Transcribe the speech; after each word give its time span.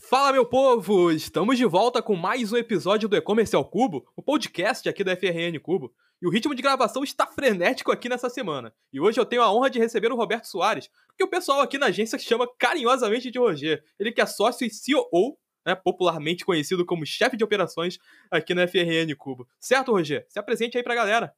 Fala, 0.00 0.32
meu 0.32 0.46
povo! 0.46 1.10
Estamos 1.10 1.58
de 1.58 1.64
volta 1.64 2.00
com 2.00 2.14
mais 2.14 2.52
um 2.52 2.56
episódio 2.56 3.08
do 3.08 3.16
E-Commerce 3.16 3.56
ao 3.56 3.64
Cubo, 3.64 4.06
o 4.14 4.22
podcast 4.22 4.88
aqui 4.88 5.02
da 5.02 5.16
FRN 5.16 5.58
Cubo. 5.60 5.92
E 6.22 6.26
o 6.26 6.30
ritmo 6.30 6.54
de 6.54 6.62
gravação 6.62 7.02
está 7.02 7.26
frenético 7.26 7.90
aqui 7.90 8.08
nessa 8.08 8.30
semana. 8.30 8.72
E 8.92 9.00
hoje 9.00 9.18
eu 9.18 9.26
tenho 9.26 9.42
a 9.42 9.52
honra 9.52 9.68
de 9.68 9.78
receber 9.80 10.12
o 10.12 10.16
Roberto 10.16 10.44
Soares, 10.44 10.88
que 11.16 11.24
o 11.24 11.28
pessoal 11.28 11.60
aqui 11.60 11.78
na 11.78 11.86
agência 11.86 12.18
chama 12.18 12.48
carinhosamente 12.58 13.30
de 13.30 13.38
Roger. 13.38 13.82
Ele 13.98 14.12
que 14.12 14.20
é 14.20 14.26
sócio 14.26 14.64
e 14.64 14.70
CEO, 14.70 15.36
né, 15.66 15.74
popularmente 15.74 16.44
conhecido 16.44 16.86
como 16.86 17.04
chefe 17.04 17.36
de 17.36 17.42
operações 17.42 17.98
aqui 18.30 18.54
na 18.54 18.68
FRN 18.68 19.12
Cubo. 19.16 19.48
Certo, 19.58 19.92
Roger? 19.92 20.24
Se 20.28 20.38
apresente 20.38 20.76
aí 20.76 20.84
pra 20.84 20.94
galera. 20.94 21.34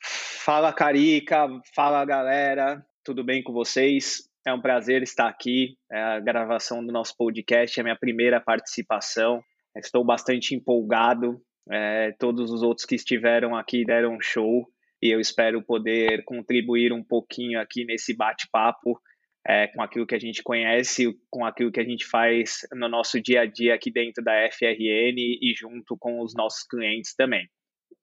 Fala, 0.00 0.72
Carica. 0.72 1.48
Fala, 1.74 2.04
galera. 2.04 2.84
Tudo 3.02 3.24
bem 3.24 3.42
com 3.42 3.52
vocês? 3.52 4.30
É 4.46 4.52
um 4.52 4.60
prazer 4.60 5.02
estar 5.02 5.28
aqui. 5.28 5.76
É 5.90 6.00
a 6.00 6.20
gravação 6.20 6.84
do 6.84 6.92
nosso 6.92 7.16
podcast 7.16 7.78
é 7.78 7.80
a 7.80 7.84
minha 7.84 7.98
primeira 7.98 8.40
participação. 8.40 9.42
Estou 9.76 10.04
bastante 10.04 10.54
empolgado. 10.54 11.40
É, 11.70 12.12
todos 12.18 12.50
os 12.50 12.62
outros 12.62 12.84
que 12.84 12.96
estiveram 12.96 13.54
aqui 13.54 13.84
deram 13.84 14.16
um 14.16 14.20
show 14.20 14.66
e 15.00 15.10
eu 15.10 15.20
espero 15.20 15.62
poder 15.62 16.24
contribuir 16.24 16.92
um 16.92 17.04
pouquinho 17.04 17.60
aqui 17.60 17.84
nesse 17.84 18.16
bate-papo 18.16 19.00
é, 19.46 19.68
com 19.68 19.82
aquilo 19.82 20.06
que 20.06 20.14
a 20.14 20.18
gente 20.18 20.42
conhece, 20.42 21.12
com 21.30 21.44
aquilo 21.44 21.72
que 21.72 21.80
a 21.80 21.84
gente 21.84 22.06
faz 22.06 22.60
no 22.72 22.88
nosso 22.88 23.20
dia 23.20 23.42
a 23.42 23.46
dia 23.46 23.74
aqui 23.74 23.92
dentro 23.92 24.22
da 24.22 24.32
FRN 24.50 25.16
e 25.18 25.52
junto 25.56 25.96
com 25.98 26.20
os 26.20 26.34
nossos 26.34 26.64
clientes 26.66 27.14
também. 27.14 27.48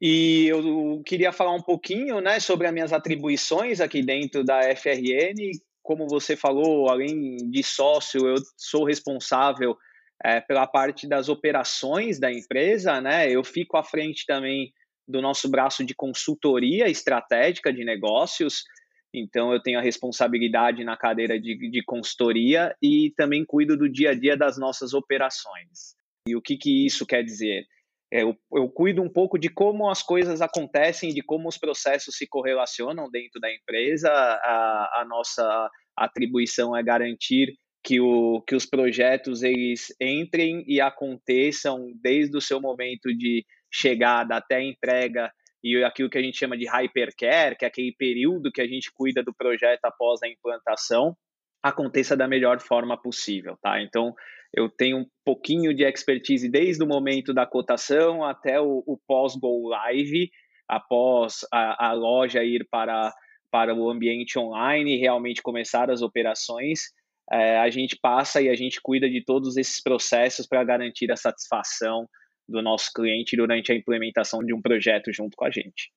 E 0.01 0.47
eu 0.47 1.01
queria 1.05 1.31
falar 1.31 1.53
um 1.53 1.61
pouquinho 1.61 2.21
né, 2.21 2.39
sobre 2.39 2.67
as 2.67 2.73
minhas 2.73 2.93
atribuições 2.93 3.81
aqui 3.81 4.01
dentro 4.01 4.43
da 4.43 4.61
FRN, 4.75 5.51
como 5.89 6.07
você 6.07 6.35
falou, 6.35 6.87
além 6.87 7.37
de 7.49 7.63
sócio, 7.63 8.27
eu 8.27 8.35
sou 8.55 8.83
responsável 8.83 9.75
é, 10.23 10.39
pela 10.39 10.67
parte 10.67 11.07
das 11.07 11.29
operações 11.29 12.19
da 12.19 12.31
empresa, 12.31 13.01
né? 13.01 13.27
Eu 13.27 13.43
fico 13.43 13.75
à 13.75 13.83
frente 13.83 14.23
também 14.27 14.71
do 15.07 15.19
nosso 15.19 15.49
braço 15.49 15.83
de 15.83 15.95
consultoria 15.95 16.87
estratégica 16.87 17.73
de 17.73 17.83
negócios. 17.83 18.65
Então, 19.11 19.51
eu 19.51 19.59
tenho 19.59 19.79
a 19.79 19.81
responsabilidade 19.81 20.83
na 20.83 20.95
cadeira 20.95 21.41
de, 21.41 21.57
de 21.71 21.83
consultoria 21.83 22.75
e 22.79 23.11
também 23.17 23.43
cuido 23.43 23.75
do 23.75 23.89
dia 23.89 24.11
a 24.11 24.13
dia 24.13 24.37
das 24.37 24.59
nossas 24.59 24.93
operações. 24.93 25.95
E 26.27 26.35
o 26.35 26.41
que, 26.41 26.55
que 26.55 26.85
isso 26.85 27.03
quer 27.03 27.23
dizer? 27.23 27.65
É, 28.11 28.23
eu, 28.23 28.35
eu, 28.51 28.67
cuido 28.69 29.03
um 29.03 29.09
pouco 29.09 29.37
de 29.37 29.49
como 29.49 29.89
as 29.89 30.01
coisas 30.01 30.41
acontecem, 30.41 31.13
de 31.13 31.21
como 31.21 31.47
os 31.47 31.57
processos 31.57 32.15
se 32.15 32.27
correlacionam 32.27 33.09
dentro 33.09 33.39
da 33.39 33.53
empresa. 33.53 34.09
A, 34.09 35.01
a 35.01 35.05
nossa 35.07 35.69
atribuição 35.95 36.75
é 36.75 36.81
garantir 36.81 37.55
que, 37.83 37.99
o, 37.99 38.41
que 38.41 38.55
os 38.55 38.65
projetos 38.65 39.43
eles 39.43 39.95
entrem 40.01 40.63
e 40.67 40.81
aconteçam 40.81 41.91
desde 42.01 42.35
o 42.35 42.41
seu 42.41 42.59
momento 42.59 43.15
de 43.15 43.45
chegada 43.71 44.37
até 44.37 44.55
a 44.55 44.63
entrega 44.63 45.31
e 45.63 45.83
aquilo 45.83 46.09
que 46.09 46.17
a 46.17 46.21
gente 46.21 46.37
chama 46.37 46.57
de 46.57 46.65
hypercare, 46.67 47.55
que 47.55 47.65
é 47.65 47.67
aquele 47.67 47.93
período 47.97 48.51
que 48.51 48.61
a 48.61 48.67
gente 48.67 48.91
cuida 48.93 49.21
do 49.21 49.33
projeto 49.33 49.85
após 49.85 50.23
a 50.23 50.27
implantação, 50.27 51.15
aconteça 51.61 52.15
da 52.15 52.27
melhor 52.27 52.59
forma 52.59 52.99
possível, 52.99 53.57
tá? 53.61 53.81
Então, 53.81 54.13
eu 54.53 54.69
tenho 54.69 54.99
um 54.99 55.05
pouquinho 55.23 55.73
de 55.73 55.83
expertise 55.83 56.49
desde 56.49 56.83
o 56.83 56.87
momento 56.87 57.33
da 57.33 57.45
cotação 57.45 58.23
até 58.23 58.59
o, 58.59 58.83
o 58.85 58.97
pós-go 59.07 59.67
live, 59.69 60.29
após 60.67 61.45
a, 61.51 61.89
a, 61.89 61.93
loja 61.93 62.43
ir 62.43 62.67
para, 62.69 63.13
para 63.51 63.73
o 63.73 63.89
ambiente 63.89 64.37
online 64.37 64.95
e 64.95 64.99
realmente 64.99 65.41
começar 65.41 65.89
as 65.89 66.01
operações. 66.01 66.79
É, 67.31 67.59
a 67.59 67.69
gente 67.69 67.97
passa 68.01 68.41
e 68.41 68.49
a 68.49 68.55
gente 68.55 68.79
cuida 68.81 69.09
de 69.09 69.23
todos 69.23 69.55
esses 69.55 69.81
processos 69.81 70.47
para 70.47 70.63
garantir 70.63 71.11
a 71.11 71.15
satisfação 71.15 72.07
do 72.47 72.61
nosso 72.61 72.91
cliente 72.93 73.37
durante 73.37 73.71
a 73.71 73.75
implementação 73.75 74.39
de 74.43 74.53
um 74.53 74.61
projeto 74.61 75.11
junto 75.13 75.35
com 75.37 75.45
a 75.45 75.51
gente. 75.51 75.91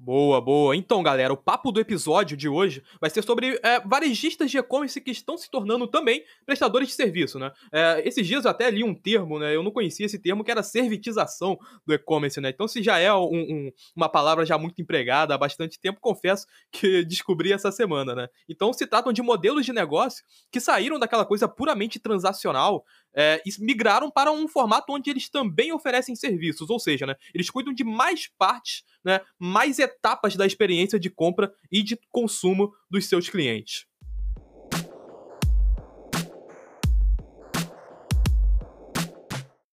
Boa, 0.00 0.40
boa. 0.40 0.76
Então, 0.76 1.02
galera, 1.02 1.32
o 1.32 1.36
papo 1.36 1.72
do 1.72 1.80
episódio 1.80 2.36
de 2.36 2.48
hoje 2.48 2.84
vai 3.00 3.10
ser 3.10 3.20
sobre 3.24 3.58
é, 3.64 3.80
varejistas 3.80 4.48
de 4.48 4.56
e-commerce 4.56 5.00
que 5.00 5.10
estão 5.10 5.36
se 5.36 5.50
tornando 5.50 5.88
também 5.88 6.22
prestadores 6.46 6.86
de 6.86 6.94
serviço, 6.94 7.36
né? 7.36 7.50
É, 7.72 8.00
esses 8.06 8.24
dias 8.24 8.44
eu 8.44 8.50
até 8.52 8.70
li 8.70 8.84
um 8.84 8.94
termo, 8.94 9.40
né? 9.40 9.56
Eu 9.56 9.60
não 9.60 9.72
conhecia 9.72 10.06
esse 10.06 10.16
termo, 10.16 10.44
que 10.44 10.52
era 10.52 10.62
servitização 10.62 11.58
do 11.84 11.92
e-commerce, 11.92 12.40
né? 12.40 12.50
Então, 12.50 12.68
se 12.68 12.80
já 12.80 13.00
é 13.00 13.12
um, 13.12 13.24
um, 13.24 13.72
uma 13.96 14.08
palavra 14.08 14.46
já 14.46 14.56
muito 14.56 14.80
empregada 14.80 15.34
há 15.34 15.38
bastante 15.38 15.80
tempo, 15.80 15.98
confesso 16.00 16.46
que 16.70 17.04
descobri 17.04 17.52
essa 17.52 17.72
semana, 17.72 18.14
né? 18.14 18.28
Então, 18.48 18.72
se 18.72 18.86
tratam 18.86 19.12
de 19.12 19.20
modelos 19.20 19.66
de 19.66 19.72
negócio 19.72 20.24
que 20.52 20.60
saíram 20.60 21.00
daquela 21.00 21.24
coisa 21.24 21.48
puramente 21.48 21.98
transacional 21.98 22.84
é, 23.14 23.42
e 23.44 23.50
migraram 23.62 24.10
para 24.10 24.30
um 24.30 24.46
formato 24.46 24.92
onde 24.92 25.10
eles 25.10 25.28
também 25.28 25.72
oferecem 25.72 26.14
serviços, 26.14 26.70
ou 26.70 26.78
seja, 26.78 27.06
né, 27.06 27.14
eles 27.34 27.50
cuidam 27.50 27.72
de 27.72 27.84
mais 27.84 28.28
partes, 28.38 28.84
né, 29.04 29.20
mais 29.38 29.78
etapas 29.78 30.36
da 30.36 30.46
experiência 30.46 30.98
de 30.98 31.10
compra 31.10 31.52
e 31.70 31.82
de 31.82 31.98
consumo 32.10 32.72
dos 32.90 33.06
seus 33.06 33.28
clientes. 33.28 33.86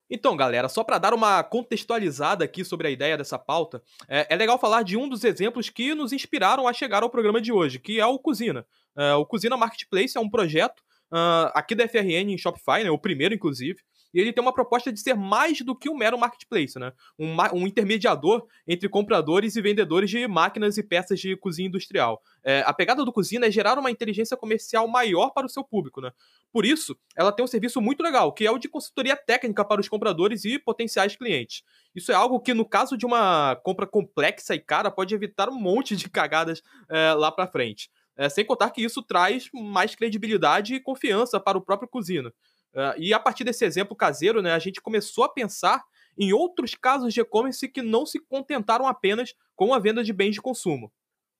Então, 0.09 0.35
galera, 0.37 0.69
só 0.69 0.83
para 0.83 0.97
dar 0.97 1.13
uma 1.13 1.43
contextualizada 1.43 2.45
aqui 2.45 2.63
sobre 2.63 2.87
a 2.87 2.91
ideia 2.91 3.17
dessa 3.17 3.39
pauta, 3.39 3.81
é, 4.07 4.27
é, 4.29 4.35
legal 4.35 4.57
falar 4.57 4.83
de 4.83 4.95
um 4.95 5.09
dos 5.09 5.23
exemplos 5.23 5.69
que 5.69 5.93
nos 5.93 6.13
inspiraram 6.13 6.67
a 6.67 6.73
chegar 6.73 7.03
ao 7.03 7.09
programa 7.09 7.41
de 7.41 7.51
hoje, 7.51 7.79
que 7.79 7.99
é 7.99 8.05
o 8.05 8.17
Cozina. 8.19 8.65
É, 8.95 9.13
o 9.15 9.25
Cozina 9.25 9.57
Marketplace 9.57 10.15
é 10.15 10.19
um 10.21 10.29
projeto 10.29 10.81
uh, 11.15 11.51
aqui 11.53 11.73
da 11.73 11.87
FRN 11.87 12.31
em 12.31 12.37
Shopify, 12.37 12.83
né, 12.83 12.91
o 12.91 12.99
primeiro 12.99 13.33
inclusive, 13.33 13.79
e 14.13 14.19
ele 14.21 14.31
tem 14.31 14.41
uma 14.41 14.53
proposta 14.53 14.93
de 14.93 14.99
ser 15.01 15.13
mais 15.13 15.59
do 15.59 15.75
que 15.75 15.89
um 15.89 15.97
mero 15.97 16.17
marketplace, 16.17 16.79
né? 16.79 16.93
Um, 17.19 17.35
um 17.53 17.67
intermediador 17.67 18.47
entre 18.65 18.87
compradores 18.87 19.57
e 19.57 19.61
vendedores 19.61 20.09
de 20.09 20.25
máquinas 20.25 20.77
e 20.77 20.83
peças 20.83 21.19
de 21.19 21.35
cozinha 21.35 21.67
industrial. 21.67 22.21
É, 22.41 22.63
a 22.65 22.73
pegada 22.73 23.03
do 23.03 23.11
Cozinha 23.11 23.45
é 23.45 23.51
gerar 23.51 23.77
uma 23.77 23.91
inteligência 23.91 24.37
comercial 24.37 24.87
maior 24.87 25.31
para 25.31 25.45
o 25.45 25.49
seu 25.49 25.65
público, 25.65 25.99
né? 25.99 26.11
Por 26.49 26.65
isso, 26.65 26.97
ela 27.13 27.29
tem 27.29 27.43
um 27.43 27.47
serviço 27.47 27.81
muito 27.81 28.01
legal, 28.01 28.31
que 28.31 28.47
é 28.47 28.51
o 28.51 28.57
de 28.57 28.69
consultoria 28.69 29.17
técnica 29.17 29.65
para 29.65 29.81
os 29.81 29.89
compradores 29.89 30.45
e 30.45 30.57
potenciais 30.57 31.17
clientes. 31.17 31.63
Isso 31.93 32.09
é 32.09 32.15
algo 32.15 32.39
que, 32.39 32.53
no 32.53 32.63
caso 32.63 32.95
de 32.95 33.05
uma 33.05 33.57
compra 33.65 33.85
complexa 33.85 34.55
e 34.55 34.59
cara, 34.59 34.89
pode 34.89 35.13
evitar 35.13 35.49
um 35.49 35.59
monte 35.59 35.93
de 35.93 36.09
cagadas 36.09 36.61
é, 36.89 37.13
lá 37.13 37.33
para 37.33 37.47
frente. 37.47 37.89
É, 38.17 38.29
sem 38.29 38.45
contar 38.45 38.71
que 38.71 38.81
isso 38.81 39.01
traz 39.01 39.49
mais 39.53 39.93
credibilidade 39.95 40.75
e 40.75 40.79
confiança 40.79 41.39
para 41.39 41.57
o 41.57 41.61
próprio 41.61 41.89
cozinho. 41.89 42.31
É, 42.73 42.95
e 42.97 43.13
a 43.13 43.19
partir 43.19 43.43
desse 43.43 43.65
exemplo 43.65 43.95
caseiro, 43.95 44.41
né, 44.41 44.53
a 44.53 44.59
gente 44.59 44.81
começou 44.81 45.23
a 45.23 45.29
pensar 45.29 45.83
em 46.17 46.31
outros 46.31 46.75
casos 46.75 47.13
de 47.13 47.21
e-commerce 47.21 47.67
que 47.67 47.81
não 47.81 48.05
se 48.05 48.19
contentaram 48.19 48.87
apenas 48.87 49.33
com 49.55 49.73
a 49.73 49.79
venda 49.79 50.03
de 50.03 50.13
bens 50.13 50.33
de 50.33 50.41
consumo. 50.41 50.91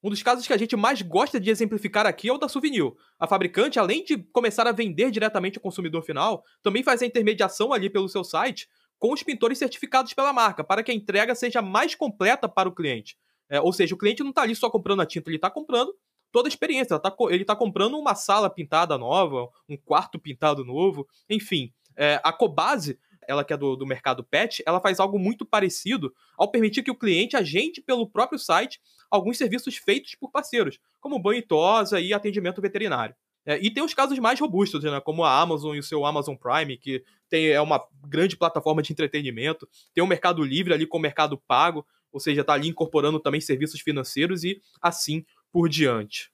Um 0.03 0.09
dos 0.09 0.21
casos 0.21 0.45
que 0.45 0.53
a 0.53 0.57
gente 0.57 0.75
mais 0.75 1.01
gosta 1.01 1.39
de 1.39 1.49
exemplificar 1.49 2.05
aqui 2.05 2.29
é 2.29 2.33
o 2.33 2.37
da 2.37 2.47
Souvenir. 2.47 2.91
A 3.17 3.25
fabricante, 3.25 3.79
além 3.79 4.03
de 4.03 4.17
começar 4.31 4.67
a 4.67 4.71
vender 4.71 5.09
diretamente 5.09 5.57
ao 5.57 5.63
consumidor 5.63 6.03
final, 6.03 6.43
também 6.61 6.83
faz 6.83 7.01
a 7.01 7.07
intermediação 7.07 7.73
ali 7.73 7.89
pelo 7.89 8.07
seu 8.07 8.23
site 8.23 8.69
com 8.99 9.13
os 9.13 9.23
pintores 9.23 9.57
certificados 9.57 10.13
pela 10.13 10.31
marca, 10.31 10.63
para 10.63 10.83
que 10.83 10.91
a 10.91 10.93
entrega 10.93 11.33
seja 11.33 11.61
mais 11.61 11.95
completa 11.95 12.47
para 12.47 12.69
o 12.69 12.71
cliente. 12.71 13.17
É, 13.49 13.59
ou 13.59 13.73
seja, 13.73 13.95
o 13.95 13.97
cliente 13.97 14.23
não 14.23 14.29
está 14.29 14.43
ali 14.43 14.55
só 14.55 14.69
comprando 14.69 15.01
a 15.01 15.05
tinta, 15.05 15.29
ele 15.29 15.37
está 15.37 15.49
comprando 15.49 15.93
toda 16.35 16.49
a 16.49 16.51
experiência. 16.51 16.99
Tá, 16.99 17.15
ele 17.29 17.43
está 17.43 17.55
comprando 17.55 17.97
uma 17.97 18.13
sala 18.13 18.49
pintada 18.49 18.97
nova, 18.97 19.47
um 19.69 19.77
quarto 19.77 20.19
pintado 20.19 20.65
novo, 20.65 21.07
enfim. 21.29 21.71
É, 21.95 22.19
a 22.21 22.33
Cobase, 22.33 22.99
ela 23.25 23.41
que 23.45 23.53
é 23.53 23.57
do, 23.57 23.77
do 23.77 23.85
mercado 23.85 24.21
pet, 24.21 24.61
ela 24.65 24.81
faz 24.81 24.99
algo 24.99 25.17
muito 25.17 25.45
parecido 25.45 26.13
ao 26.37 26.51
permitir 26.51 26.83
que 26.83 26.91
o 26.91 26.95
cliente 26.95 27.37
agende 27.37 27.81
pelo 27.81 28.05
próprio 28.05 28.37
site 28.37 28.81
alguns 29.09 29.37
serviços 29.37 29.77
feitos 29.77 30.13
por 30.15 30.29
parceiros, 30.29 30.77
como 30.99 31.17
banho 31.17 31.39
e 31.39 31.41
tosa 31.41 32.01
e 32.01 32.13
atendimento 32.13 32.61
veterinário. 32.61 33.15
É, 33.45 33.57
e 33.57 33.71
tem 33.71 33.81
os 33.81 33.93
casos 33.93 34.19
mais 34.19 34.37
robustos, 34.37 34.83
né, 34.83 34.99
como 34.99 35.23
a 35.23 35.39
Amazon 35.39 35.73
e 35.73 35.79
o 35.79 35.83
seu 35.83 36.05
Amazon 36.05 36.35
Prime, 36.35 36.75
que 36.75 37.01
tem, 37.29 37.47
é 37.47 37.61
uma 37.61 37.81
grande 38.05 38.35
plataforma 38.35 38.81
de 38.81 38.91
entretenimento. 38.91 39.69
Tem 39.93 40.03
o 40.03 40.07
Mercado 40.07 40.43
Livre 40.43 40.73
ali 40.73 40.85
com 40.85 40.97
o 40.97 41.01
Mercado 41.01 41.37
Pago, 41.47 41.85
ou 42.15 42.19
seja, 42.21 42.39
está 42.39 42.53
ali 42.53 42.69
incorporando 42.69 43.19
também 43.19 43.41
serviços 43.41 43.81
financeiros 43.81 44.45
e 44.45 44.61
assim 44.81 45.25
por 45.55 45.69
diante. 45.69 46.29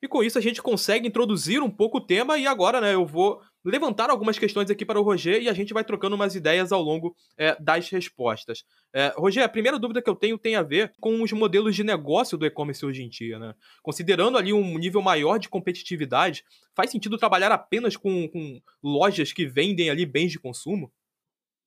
E 0.00 0.08
com 0.08 0.22
isso 0.22 0.38
a 0.38 0.40
gente 0.40 0.62
consegue 0.62 1.06
introduzir 1.06 1.62
um 1.62 1.68
pouco 1.68 1.98
o 1.98 2.00
tema 2.00 2.38
e 2.38 2.46
agora, 2.46 2.80
né, 2.80 2.94
eu 2.94 3.04
vou 3.04 3.42
levantar 3.62 4.08
algumas 4.08 4.38
questões 4.38 4.70
aqui 4.70 4.86
para 4.86 4.98
o 4.98 5.02
Roger 5.02 5.42
e 5.42 5.50
a 5.50 5.52
gente 5.52 5.74
vai 5.74 5.84
trocando 5.84 6.16
umas 6.16 6.34
ideias 6.34 6.72
ao 6.72 6.80
longo 6.80 7.14
é, 7.36 7.54
das 7.60 7.90
respostas. 7.90 8.64
É, 8.90 9.12
Roger, 9.18 9.44
a 9.44 9.48
primeira 9.50 9.78
dúvida 9.78 10.00
que 10.00 10.08
eu 10.08 10.16
tenho 10.16 10.38
tem 10.38 10.56
a 10.56 10.62
ver 10.62 10.94
com 10.98 11.22
os 11.22 11.30
modelos 11.32 11.76
de 11.76 11.84
negócio 11.84 12.38
do 12.38 12.46
e-commerce 12.46 12.86
hoje 12.86 13.02
em 13.02 13.10
dia, 13.10 13.38
né? 13.38 13.54
Considerando 13.82 14.38
ali 14.38 14.50
um 14.50 14.78
nível 14.78 15.02
maior 15.02 15.38
de 15.38 15.50
competitividade, 15.50 16.42
faz 16.74 16.90
sentido 16.90 17.18
trabalhar 17.18 17.52
apenas 17.52 17.98
com, 17.98 18.26
com 18.28 18.62
lojas 18.82 19.30
que 19.30 19.44
vendem 19.44 19.90
ali 19.90 20.06
bens 20.06 20.32
de 20.32 20.38
consumo? 20.38 20.90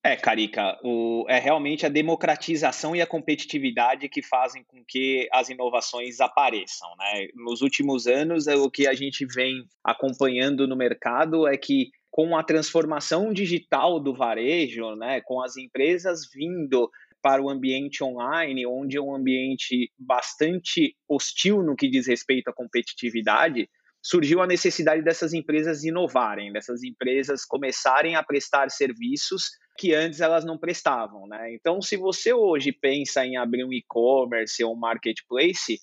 É, 0.05 0.15
Carica, 0.15 0.79
o, 0.83 1.25
é 1.27 1.39
realmente 1.39 1.83
a 1.83 1.89
democratização 1.89 2.95
e 2.95 3.01
a 3.01 3.07
competitividade 3.07 4.07
que 4.07 4.21
fazem 4.21 4.63
com 4.63 4.85
que 4.87 5.27
as 5.33 5.49
inovações 5.49 6.19
apareçam. 6.19 6.87
Né? 6.95 7.29
Nos 7.33 7.63
últimos 7.63 8.05
anos, 8.05 8.45
o 8.45 8.69
que 8.69 8.85
a 8.85 8.93
gente 8.93 9.25
vem 9.25 9.65
acompanhando 9.83 10.67
no 10.67 10.75
mercado 10.75 11.47
é 11.47 11.57
que 11.57 11.89
com 12.11 12.37
a 12.37 12.43
transformação 12.43 13.33
digital 13.33 13.99
do 13.99 14.13
varejo, 14.13 14.95
né, 14.95 15.21
com 15.21 15.41
as 15.41 15.57
empresas 15.57 16.29
vindo 16.31 16.87
para 17.19 17.41
o 17.41 17.49
ambiente 17.49 18.03
online, 18.03 18.63
onde 18.67 18.97
é 18.97 19.01
um 19.01 19.15
ambiente 19.15 19.91
bastante 19.97 20.95
hostil 21.09 21.63
no 21.63 21.75
que 21.75 21.89
diz 21.89 22.05
respeito 22.05 22.49
à 22.49 22.53
competitividade, 22.53 23.67
surgiu 24.05 24.39
a 24.39 24.45
necessidade 24.45 25.01
dessas 25.01 25.33
empresas 25.33 25.83
inovarem, 25.83 26.53
dessas 26.53 26.83
empresas 26.83 27.43
começarem 27.43 28.15
a 28.15 28.21
prestar 28.21 28.69
serviços 28.69 29.49
que 29.79 29.95
antes 29.95 30.21
elas 30.21 30.45
não 30.45 30.59
prestavam, 30.59 31.27
né? 31.27 31.51
Então, 31.55 31.81
se 31.81 31.97
você 31.97 32.31
hoje 32.31 32.71
pensa 32.71 33.25
em 33.25 33.35
abrir 33.35 33.65
um 33.65 33.73
e-commerce 33.73 34.63
ou 34.63 34.75
um 34.75 34.79
marketplace, 34.79 35.79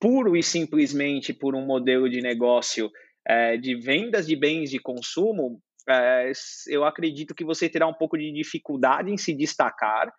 puro 0.00 0.36
e 0.36 0.42
simplesmente 0.42 1.32
por 1.32 1.54
um 1.54 1.64
modelo 1.64 2.10
de 2.10 2.20
negócio 2.20 2.90
é, 3.24 3.56
de 3.56 3.76
vendas 3.76 4.26
de 4.26 4.34
bens 4.34 4.68
de 4.68 4.80
consumo, 4.80 5.62
é, 5.88 6.32
eu 6.66 6.84
acredito 6.84 7.32
que 7.32 7.44
você 7.44 7.68
terá 7.68 7.86
um 7.86 7.94
pouco 7.94 8.18
de 8.18 8.32
dificuldade 8.32 9.08
em 9.08 9.16
se 9.16 9.32
destacar, 9.32 10.12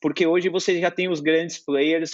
porque 0.00 0.26
hoje 0.26 0.48
você 0.48 0.80
já 0.80 0.90
tem 0.90 1.10
os 1.10 1.20
grandes 1.20 1.62
players 1.62 2.12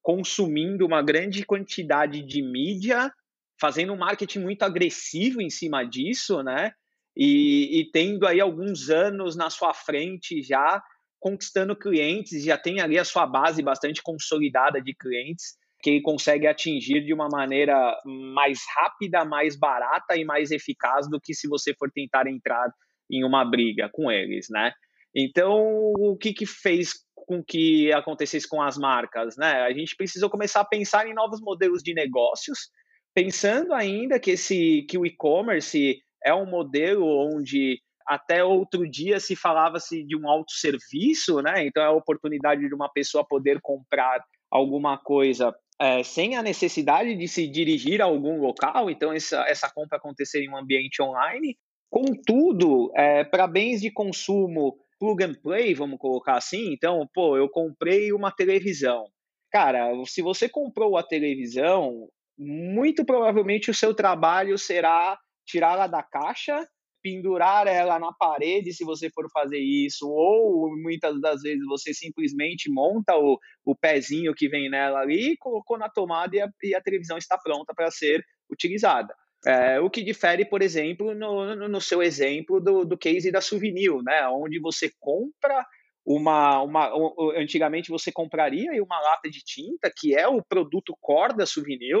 consumindo 0.00 0.86
uma 0.86 1.02
grande 1.02 1.44
quantidade 1.44 2.22
de 2.22 2.40
mídia, 2.40 3.12
fazendo 3.62 3.92
um 3.92 3.98
marketing 3.98 4.40
muito 4.40 4.64
agressivo 4.64 5.40
em 5.40 5.48
cima 5.48 5.84
disso, 5.84 6.42
né? 6.42 6.72
e, 7.16 7.80
e 7.80 7.90
tendo 7.90 8.26
aí 8.26 8.40
alguns 8.40 8.88
anos 8.90 9.36
na 9.36 9.50
sua 9.50 9.74
frente 9.74 10.42
já 10.42 10.82
conquistando 11.20 11.76
clientes, 11.76 12.42
já 12.42 12.58
tem 12.58 12.80
ali 12.80 12.98
a 12.98 13.04
sua 13.04 13.26
base 13.26 13.62
bastante 13.62 14.02
consolidada 14.02 14.80
de 14.80 14.94
clientes 14.94 15.56
que 15.80 15.90
ele 15.90 16.00
consegue 16.00 16.46
atingir 16.46 17.04
de 17.04 17.12
uma 17.12 17.28
maneira 17.28 17.96
mais 18.04 18.60
rápida, 18.76 19.24
mais 19.24 19.56
barata 19.56 20.16
e 20.16 20.24
mais 20.24 20.50
eficaz 20.50 21.08
do 21.08 21.20
que 21.20 21.34
se 21.34 21.48
você 21.48 21.74
for 21.74 21.90
tentar 21.92 22.26
entrar 22.28 22.72
em 23.10 23.24
uma 23.24 23.44
briga 23.44 23.88
com 23.92 24.10
eles, 24.10 24.46
né? 24.48 24.72
Então, 25.14 25.92
o 25.98 26.16
que, 26.16 26.32
que 26.32 26.46
fez 26.46 26.94
com 27.14 27.42
que 27.42 27.92
acontecesse 27.92 28.48
com 28.48 28.62
as 28.62 28.78
marcas, 28.78 29.36
né? 29.36 29.62
A 29.62 29.72
gente 29.72 29.96
precisou 29.96 30.30
começar 30.30 30.60
a 30.60 30.64
pensar 30.64 31.06
em 31.06 31.14
novos 31.14 31.40
modelos 31.40 31.82
de 31.82 31.92
negócios, 31.94 32.70
pensando 33.14 33.72
ainda 33.72 34.18
que 34.18 34.32
esse 34.32 34.82
que 34.88 34.98
o 34.98 35.06
e-commerce 35.06 36.00
é 36.24 36.34
um 36.34 36.46
modelo 36.46 37.06
onde 37.06 37.80
até 38.06 38.42
outro 38.42 38.88
dia 38.88 39.20
se 39.20 39.36
falava-se 39.36 40.04
de 40.04 40.16
um 40.16 40.28
autosserviço, 40.28 41.40
né? 41.40 41.64
Então 41.66 41.82
é 41.82 41.86
a 41.86 41.92
oportunidade 41.92 42.66
de 42.66 42.74
uma 42.74 42.90
pessoa 42.90 43.24
poder 43.26 43.60
comprar 43.60 44.22
alguma 44.50 44.98
coisa 44.98 45.54
é, 45.80 46.02
sem 46.02 46.36
a 46.36 46.42
necessidade 46.42 47.16
de 47.16 47.26
se 47.26 47.46
dirigir 47.48 48.00
a 48.00 48.04
algum 48.04 48.40
local, 48.40 48.90
então 48.90 49.12
essa, 49.12 49.44
essa 49.48 49.70
compra 49.70 49.98
acontecer 49.98 50.42
em 50.42 50.48
um 50.48 50.56
ambiente 50.56 51.02
online. 51.02 51.56
Contudo, 51.90 52.90
é, 52.96 53.24
para 53.24 53.46
bens 53.46 53.80
de 53.80 53.90
consumo 53.90 54.76
plug 54.98 55.24
and 55.24 55.34
play, 55.42 55.74
vamos 55.74 55.98
colocar 55.98 56.36
assim, 56.36 56.72
então, 56.72 57.08
pô, 57.12 57.36
eu 57.36 57.48
comprei 57.48 58.12
uma 58.12 58.30
televisão. 58.30 59.06
Cara, 59.50 59.90
se 60.06 60.22
você 60.22 60.48
comprou 60.48 60.96
a 60.96 61.02
televisão, 61.02 62.08
muito 62.38 63.04
provavelmente 63.04 63.70
o 63.70 63.74
seu 63.74 63.94
trabalho 63.94 64.56
será 64.58 65.18
tirá-la 65.46 65.86
da 65.86 66.02
caixa, 66.02 66.66
pendurar 67.02 67.66
ela 67.66 67.98
na 67.98 68.12
parede 68.12 68.72
se 68.72 68.84
você 68.84 69.10
for 69.10 69.28
fazer 69.30 69.58
isso, 69.58 70.08
ou 70.08 70.70
muitas 70.80 71.20
das 71.20 71.42
vezes 71.42 71.64
você 71.66 71.92
simplesmente 71.92 72.70
monta 72.70 73.16
o, 73.16 73.38
o 73.64 73.74
pezinho 73.74 74.34
que 74.34 74.48
vem 74.48 74.70
nela 74.70 75.00
ali, 75.00 75.36
colocou 75.38 75.76
na 75.76 75.88
tomada 75.88 76.36
e 76.36 76.40
a, 76.40 76.48
e 76.62 76.74
a 76.74 76.80
televisão 76.80 77.18
está 77.18 77.36
pronta 77.36 77.74
para 77.74 77.90
ser 77.90 78.24
utilizada. 78.50 79.12
É, 79.44 79.80
o 79.80 79.90
que 79.90 80.04
difere, 80.04 80.44
por 80.44 80.62
exemplo, 80.62 81.14
no, 81.14 81.56
no, 81.56 81.68
no 81.68 81.80
seu 81.80 82.00
exemplo 82.00 82.60
do, 82.60 82.84
do 82.84 82.96
case 82.96 83.32
da 83.32 83.40
Souvenir, 83.40 83.92
né, 84.04 84.26
onde 84.28 84.60
você 84.60 84.88
compra 85.00 85.66
uma, 86.04 86.62
uma 86.62 86.92
antigamente 87.36 87.90
você 87.90 88.10
compraria 88.10 88.82
uma 88.82 89.00
lata 89.00 89.30
de 89.30 89.40
tinta 89.44 89.90
que 89.96 90.14
é 90.14 90.26
o 90.26 90.42
produto 90.42 90.96
core 91.00 91.36
da 91.36 91.44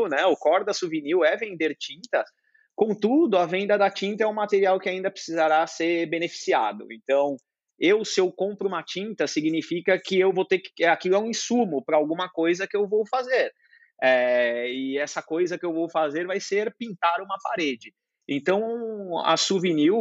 né? 0.08 0.26
O 0.26 0.36
core 0.36 0.64
da 0.64 0.72
é 1.24 1.36
vender 1.36 1.76
tinta 1.78 2.24
Contudo, 2.74 3.36
a 3.36 3.46
venda 3.46 3.76
da 3.76 3.90
tinta 3.90 4.24
é 4.24 4.26
um 4.26 4.32
material 4.32 4.80
que 4.80 4.88
ainda 4.88 5.10
precisará 5.10 5.66
ser 5.66 6.06
beneficiado. 6.06 6.86
Então, 6.90 7.36
eu, 7.78 8.04
se 8.04 8.20
eu 8.20 8.30
compro 8.32 8.66
uma 8.66 8.82
tinta, 8.82 9.26
significa 9.26 9.98
que 9.98 10.18
eu 10.18 10.32
vou 10.32 10.44
ter 10.44 10.58
que. 10.58 10.84
Aquilo 10.84 11.16
é 11.16 11.18
um 11.18 11.28
insumo 11.28 11.84
para 11.84 11.96
alguma 11.96 12.28
coisa 12.28 12.66
que 12.66 12.76
eu 12.76 12.88
vou 12.88 13.06
fazer. 13.06 13.52
É, 14.02 14.68
e 14.68 14.98
essa 14.98 15.22
coisa 15.22 15.58
que 15.58 15.64
eu 15.64 15.72
vou 15.72 15.88
fazer 15.88 16.26
vai 16.26 16.40
ser 16.40 16.74
pintar 16.76 17.20
uma 17.20 17.36
parede. 17.42 17.94
Então, 18.26 19.18
a 19.24 19.36
Souvenir, 19.36 19.92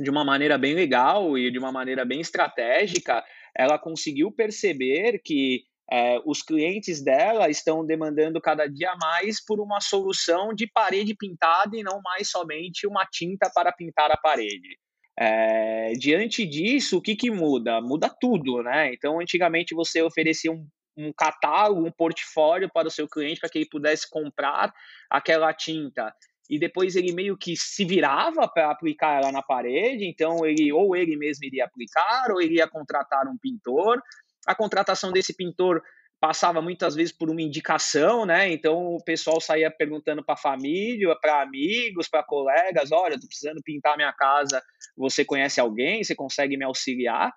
de 0.00 0.10
uma 0.10 0.24
maneira 0.24 0.56
bem 0.56 0.74
legal 0.74 1.36
e 1.36 1.50
de 1.50 1.58
uma 1.58 1.70
maneira 1.70 2.04
bem 2.04 2.20
estratégica, 2.20 3.22
ela 3.56 3.78
conseguiu 3.78 4.30
perceber 4.32 5.20
que 5.24 5.64
é, 5.90 6.18
os 6.24 6.42
clientes 6.42 7.02
dela 7.02 7.48
estão 7.48 7.84
demandando 7.84 8.40
cada 8.40 8.66
dia 8.66 8.94
mais 8.96 9.44
por 9.44 9.60
uma 9.60 9.80
solução 9.80 10.54
de 10.54 10.66
parede 10.66 11.14
pintada 11.14 11.76
e 11.76 11.82
não 11.82 12.00
mais 12.02 12.30
somente 12.30 12.86
uma 12.86 13.06
tinta 13.06 13.50
para 13.54 13.72
pintar 13.72 14.10
a 14.10 14.16
parede. 14.16 14.78
É, 15.18 15.92
diante 15.92 16.44
disso, 16.44 16.98
o 16.98 17.02
que, 17.02 17.14
que 17.14 17.30
muda? 17.30 17.80
Muda 17.80 18.08
tudo, 18.08 18.62
né? 18.62 18.92
Então, 18.92 19.20
antigamente 19.20 19.74
você 19.74 20.02
oferecia 20.02 20.50
um, 20.50 20.66
um 20.96 21.12
catálogo, 21.12 21.86
um 21.86 21.92
portfólio 21.92 22.68
para 22.72 22.88
o 22.88 22.90
seu 22.90 23.06
cliente 23.06 23.40
para 23.40 23.48
que 23.48 23.58
ele 23.58 23.68
pudesse 23.68 24.08
comprar 24.10 24.72
aquela 25.08 25.52
tinta 25.52 26.12
e 26.48 26.58
depois 26.58 26.94
ele 26.96 27.12
meio 27.12 27.36
que 27.36 27.56
se 27.56 27.84
virava 27.84 28.46
para 28.46 28.70
aplicar 28.70 29.22
ela 29.22 29.32
na 29.32 29.42
parede, 29.42 30.06
então 30.06 30.44
ele 30.44 30.72
ou 30.72 30.94
ele 30.94 31.16
mesmo 31.16 31.44
iria 31.44 31.64
aplicar 31.64 32.30
ou 32.30 32.42
iria 32.42 32.68
contratar 32.68 33.26
um 33.26 33.38
pintor 33.38 34.00
a 34.46 34.54
contratação 34.54 35.12
desse 35.12 35.34
pintor 35.34 35.82
passava 36.20 36.62
muitas 36.62 36.94
vezes 36.94 37.12
por 37.12 37.28
uma 37.28 37.42
indicação, 37.42 38.24
né? 38.24 38.50
Então 38.50 38.94
o 38.94 39.04
pessoal 39.04 39.40
saía 39.40 39.70
perguntando 39.70 40.24
para 40.24 40.36
família, 40.36 41.14
para 41.20 41.42
amigos, 41.42 42.08
para 42.08 42.22
colegas, 42.22 42.92
olha, 42.92 43.14
estou 43.14 43.28
precisando 43.28 43.62
pintar 43.62 43.96
minha 43.96 44.12
casa, 44.12 44.62
você 44.96 45.24
conhece 45.24 45.60
alguém, 45.60 46.02
você 46.02 46.14
consegue 46.14 46.56
me 46.56 46.64
auxiliar? 46.64 47.32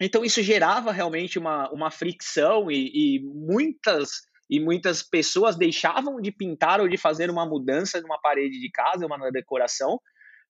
Então 0.00 0.24
isso 0.24 0.42
gerava 0.42 0.92
realmente 0.92 1.38
uma, 1.38 1.70
uma 1.72 1.90
fricção 1.90 2.70
e, 2.70 3.16
e 3.16 3.20
muitas 3.22 4.10
e 4.48 4.60
muitas 4.60 5.02
pessoas 5.02 5.56
deixavam 5.56 6.20
de 6.20 6.30
pintar 6.30 6.80
ou 6.80 6.88
de 6.88 6.96
fazer 6.96 7.30
uma 7.30 7.46
mudança 7.46 8.00
numa 8.00 8.20
parede 8.20 8.60
de 8.60 8.70
casa, 8.70 9.06
uma 9.06 9.30
decoração, 9.30 9.98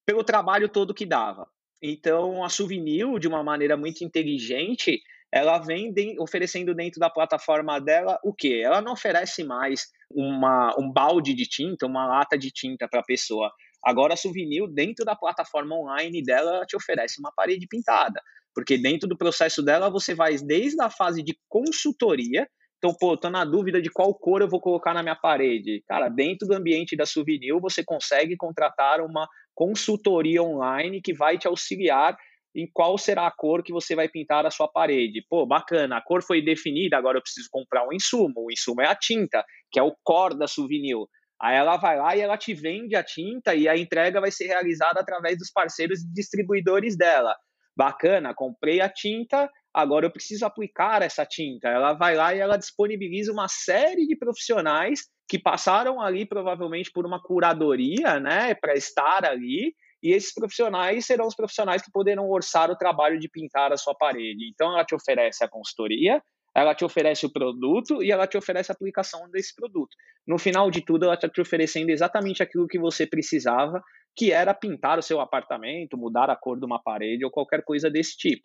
pelo 0.05 0.25
trabalho 0.25 0.69
todo 0.69 0.95
que 0.95 1.07
dava. 1.07 1.47
Então 1.83 2.43
a 2.45 2.49
Souvenir, 2.49 3.19
de 3.19 3.29
uma 3.29 3.43
maneira 3.43 3.77
muito 3.77 4.03
inteligente, 4.03 5.01
ela 5.33 5.59
vem 5.59 5.93
de, 5.93 6.17
oferecendo 6.21 6.75
dentro 6.75 7.01
da 7.01 7.11
plataforma 7.11 7.81
dela 7.81 8.19
o 8.23 8.33
quê? 8.33 8.63
Ela 8.65 8.81
não 8.81 8.93
oferece 8.93 9.43
mais 9.43 9.89
uma, 10.11 10.75
um 10.79 10.91
balde 10.91 11.35
de 11.35 11.45
tinta, 11.45 11.87
uma 11.87 12.07
lata 12.07 12.39
de 12.39 12.51
tinta 12.51 12.89
para 12.89 13.01
a 13.01 13.05
pessoa. 13.05 13.53
Agora 13.83 14.15
a 14.15 14.17
Souvenir, 14.17 14.67
dentro 14.69 15.05
da 15.05 15.17
plataforma 15.17 15.77
online 15.77 16.23
dela, 16.23 16.57
ela 16.57 16.67
te 16.67 16.77
oferece 16.77 17.21
uma 17.21 17.33
parede 17.33 17.67
pintada. 17.69 18.23
Porque 18.55 18.79
dentro 18.79 19.09
do 19.09 19.19
processo 19.19 19.61
dela, 19.63 19.91
você 19.91 20.15
vai 20.15 20.37
desde 20.39 20.81
a 20.81 20.89
fase 20.89 21.23
de 21.23 21.37
consultoria, 21.49 22.49
então, 22.85 22.95
pô, 22.95 23.17
tô 23.17 23.31
na 23.31 23.47
dúvida 23.47 23.81
de 23.81 23.89
qual 23.91 24.13
cor 24.15 24.43
eu 24.43 24.49
vou 24.49 24.61
colocar 24.61 24.93
na 24.93 25.03
minha 25.03 25.17
parede. 25.17 25.83
Cara, 25.89 26.11
dentro 26.11 26.47
do 26.47 26.53
ambiente 26.53 26.95
da 26.95 27.07
Souvenir, 27.07 27.59
você 27.59 27.83
consegue 27.83 28.37
contratar 28.37 29.01
uma 29.01 29.27
consultoria 29.55 30.43
online 30.43 31.01
que 31.01 31.15
vai 31.15 31.39
te 31.39 31.49
auxiliar 31.49 32.15
em 32.55 32.69
qual 32.71 32.99
será 32.99 33.27
a 33.27 33.31
cor 33.31 33.63
que 33.63 33.73
você 33.73 33.97
vai 33.97 34.07
pintar 34.07 34.45
a 34.45 34.51
sua 34.51 34.69
parede. 34.69 35.25
Pô, 35.31 35.47
bacana, 35.47 35.97
a 35.97 36.03
cor 36.03 36.23
foi 36.23 36.43
definida, 36.43 36.99
agora 36.99 37.17
eu 37.17 37.23
preciso 37.23 37.49
comprar 37.51 37.89
um 37.89 37.93
insumo. 37.95 38.35
O 38.37 38.53
insumo 38.53 38.83
é 38.83 38.87
a 38.87 38.95
tinta, 38.95 39.43
que 39.73 39.81
é 39.81 39.83
o 39.83 39.97
core 40.05 40.39
da 40.39 40.47
souvenir. 40.47 40.99
Aí 41.41 41.57
ela 41.57 41.79
vai 41.79 41.97
lá 41.97 42.15
e 42.15 42.21
ela 42.21 42.37
te 42.37 42.53
vende 42.53 42.95
a 42.95 43.03
tinta 43.03 43.55
e 43.55 43.67
a 43.67 43.79
entrega 43.79 44.21
vai 44.21 44.31
ser 44.31 44.49
realizada 44.49 45.01
através 45.01 45.39
dos 45.39 45.51
parceiros 45.51 46.03
e 46.03 46.13
distribuidores 46.13 46.99
dela. 46.99 47.35
Bacana, 47.75 48.35
comprei 48.35 48.83
a 48.83 48.91
tinta, 48.91 49.51
agora 49.75 50.07
eu 50.07 50.11
preciso 50.11 50.47
aplicar 50.47 51.03
essa 51.03 51.27
tinta. 51.27 51.69
Ela 51.69 51.93
vai 51.93 52.15
lá 52.15 52.35
e 52.35 52.39
ela 52.39 52.57
disponibiliza 52.57 53.33
uma 53.33 53.49
série 53.49 54.07
de 54.07 54.17
profissionais 54.17 55.01
que 55.29 55.39
passaram 55.39 56.01
ali 56.01 56.27
provavelmente 56.27 56.91
por 56.93 57.05
uma 57.05 57.21
curadoria, 57.21 58.21
né, 58.21 58.55
para 58.55 58.75
estar 58.75 59.25
ali 59.25 59.75
e 60.05 60.13
esses 60.13 60.35
profissionais 60.35 61.07
serão 61.07 61.27
os 61.27 61.35
profissionais 61.35 61.81
que 61.81 61.91
poderão 61.91 62.29
orçar 62.29 62.71
o 62.71 62.77
trabalho 62.77 63.19
de 63.19 63.27
pintar 63.27 63.73
a 63.73 63.77
sua 63.79 63.95
parede. 63.95 64.51
Então, 64.53 64.71
ela 64.71 64.85
te 64.85 64.95
oferece 64.95 65.43
a 65.43 65.49
consultoria, 65.49 66.23
ela 66.55 66.75
te 66.75 66.85
oferece 66.85 67.25
o 67.25 67.33
produto 67.33 68.03
e 68.03 68.13
ela 68.13 68.27
te 68.27 68.37
oferece 68.37 68.71
a 68.71 68.75
aplicação 68.75 69.31
desse 69.31 69.57
produto. 69.57 69.97
No 70.27 70.39
final 70.39 70.71
de 70.71 70.83
tudo, 70.83 71.07
ela 71.07 71.15
está 71.15 71.27
te 71.27 71.41
oferecendo 71.41 71.89
exatamente 71.89 72.43
aquilo 72.43 72.69
que 72.69 72.79
você 72.79 73.07
precisava, 73.07 73.83
que 74.15 74.31
era 74.31 74.53
pintar 74.53 74.99
o 74.99 75.03
seu 75.03 75.23
apartamento, 75.23 75.97
mudar 75.97 76.29
a 76.29 76.37
cor 76.37 76.61
de 76.61 76.67
uma 76.67 76.81
parede 76.83 77.25
ou 77.25 77.31
qualquer 77.31 77.65
coisa 77.65 77.91
desse 77.91 78.15
tipo. 78.19 78.45